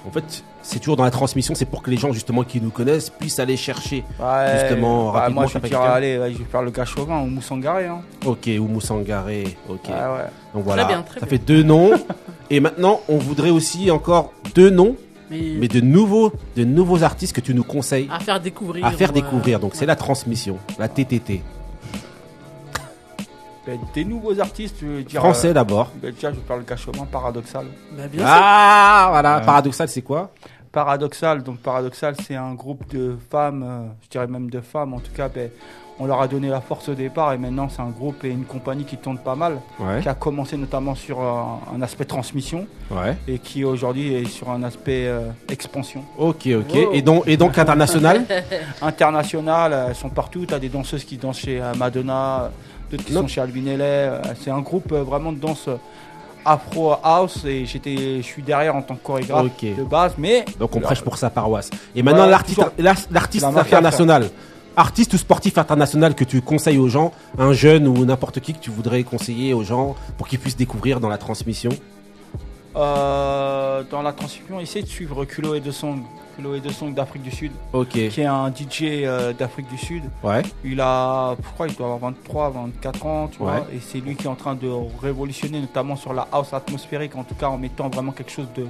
[0.08, 2.70] En fait, c'est toujours dans la transmission, c'est pour que les gens justement qui nous
[2.70, 4.06] connaissent puissent aller chercher.
[4.20, 7.20] Ouais, Justement, bah, rapidement, moi, je vais allez, ouais, je vais faire le gars chauvin
[7.22, 7.88] ou Moussangaré.
[7.88, 8.00] Hein.
[8.26, 9.58] Ok, ou Moussangaré.
[9.68, 9.86] Ok.
[9.90, 10.30] Ouais, ouais.
[10.54, 11.30] Donc voilà, bien, très ça bien.
[11.38, 11.92] fait deux noms.
[12.50, 14.96] Et maintenant, on voudrait aussi encore deux noms,
[15.30, 18.86] Mais, mais de nouveaux, de nouveaux artistes que tu nous conseilles à faire découvrir.
[18.86, 19.22] à faire ouais.
[19.22, 19.60] découvrir.
[19.60, 21.42] Donc c'est la transmission, la TTT.
[23.68, 25.20] Ben, des nouveaux artistes, je veux dire.
[25.22, 25.92] Français euh, d'abord.
[26.02, 27.66] ben, déjà, je vais faire le gars chauvin paradoxal.
[27.98, 28.28] Bah, bien sûr.
[28.36, 29.38] Ah, voilà.
[29.40, 29.46] Ouais.
[29.46, 30.32] Paradoxal, c'est quoi?
[30.72, 35.00] Paradoxal, donc Paradoxal, c'est un groupe de femmes, euh, je dirais même de femmes en
[35.00, 35.28] tout cas.
[35.28, 35.50] ben,
[36.00, 38.44] on leur a donné la force au départ et maintenant c'est un groupe et une
[38.46, 40.00] compagnie qui tourne pas mal, Ouais.
[40.04, 43.18] qui a commencé notamment sur un, un aspect transmission Ouais.
[43.28, 46.04] et qui aujourd'hui est sur un aspect euh, expansion.
[46.20, 46.76] Ok, ok.
[46.76, 46.94] Wow.
[46.94, 48.26] Et donc, et donc international?
[48.84, 50.46] International, euh, elles sont partout.
[50.46, 52.52] Tu as des danseuses qui dansent chez euh, Madonna,
[52.92, 53.22] d'autres qui Non.
[53.22, 55.78] sont chez euh, C'est un groupe euh, vraiment de danse euh,
[56.46, 60.76] afro house et j'étais, je suis derrière en tant que chorégraphe de base, mais Donc
[60.76, 61.70] on prêche pour sa paroisse.
[61.96, 62.62] Et maintenant Ouais, l'artiste,
[63.10, 64.30] l'artiste international,
[64.78, 68.60] artiste ou sportif international que tu conseilles aux gens, un jeune ou n'importe qui que
[68.60, 71.72] tu voudrais conseiller aux gens pour qu'ils puissent découvrir dans la transmission?
[72.76, 76.00] Euh, dans la transmission, essayez de suivre Kulo de Song.
[76.38, 77.90] Kulo de Song d'Afrique du Sud, Ok.
[77.90, 80.04] qui est un DJ euh, d'Afrique du Sud.
[80.24, 80.44] Ouais.
[80.64, 83.46] Il a, je crois, il doit avoir 23, 24 ans, tu Ouais.
[83.52, 83.68] vois.
[83.74, 84.70] Et c'est lui qui est en train de
[85.02, 88.66] révolutionner, notamment sur la house atmosphérique, en tout cas en mettant vraiment quelque chose de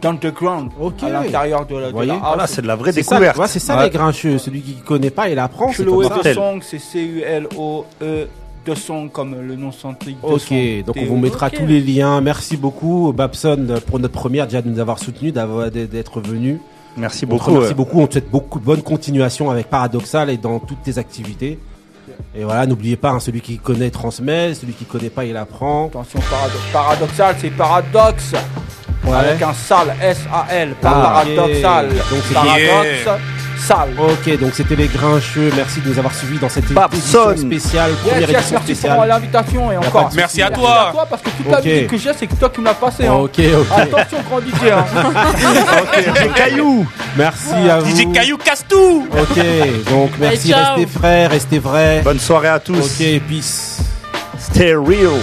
[0.00, 2.22] d'underground à l'intérieur de, la- de la house.
[2.26, 3.38] Voilà, c'est de la vraie C'est ça, découverte.
[3.38, 3.84] ouais, c'est ça Ouais.
[3.84, 4.36] les grincheux.
[4.38, 5.66] Celui qui connaît pas, il apprend.
[5.66, 6.28] comme ça.
[6.30, 8.28] de Song, c'est C-U-L-O-E
[8.66, 11.80] de Song comme le nom scientifique de Ok, donc on T- vous mettra tous les
[11.80, 12.20] liens.
[12.20, 16.60] Merci beaucoup Babson pour notre première déjà de nous avoir soutenus, d'avoir d'être venu.
[16.96, 17.52] Merci beaucoup.
[17.58, 17.74] ouais.
[17.74, 18.00] beaucoup.
[18.00, 21.58] On te souhaite beaucoup de bonne continuation avec Paradoxal et dans toutes tes activités.
[22.34, 25.86] Et voilà, n'oubliez pas, hein, celui qui connaît transmet, celui qui connaît pas il apprend.
[25.86, 28.32] Attention, parado- paradoxal, c'est paradoxe.
[29.04, 29.16] Ouais.
[29.16, 31.88] Avec un sale, S-A-L, pas Ah, paradoxal.
[31.88, 33.22] Donc c'est paradoxe,
[33.58, 33.88] sale.
[33.98, 35.50] Ok, donc c'était les grincheux.
[35.56, 37.32] Merci de nous avoir suivis dans cette Babson.
[37.32, 40.10] édition spéciale, Yes, première yes, édition merci pour l'invitation et encore.
[40.14, 40.88] Merci à Merci toi.
[40.88, 42.74] à toi parce que toute la musique que j'ai, c'est que toi qui me l'as
[42.74, 43.06] passé.
[43.06, 43.12] Hein.
[43.14, 43.78] Ok, ok.
[43.78, 44.70] Attention, grand DJ.
[44.70, 44.84] Hein.
[46.22, 46.86] DJ Caillou.
[47.16, 47.96] Merci à vous.
[47.96, 49.44] DJ Caillou casse tout Ok,
[49.90, 52.00] donc merci, restez frais, restez vrais.
[52.02, 52.78] Bonne soirée à tous.
[52.78, 53.78] Ok, peace.
[54.38, 55.20] Stay real.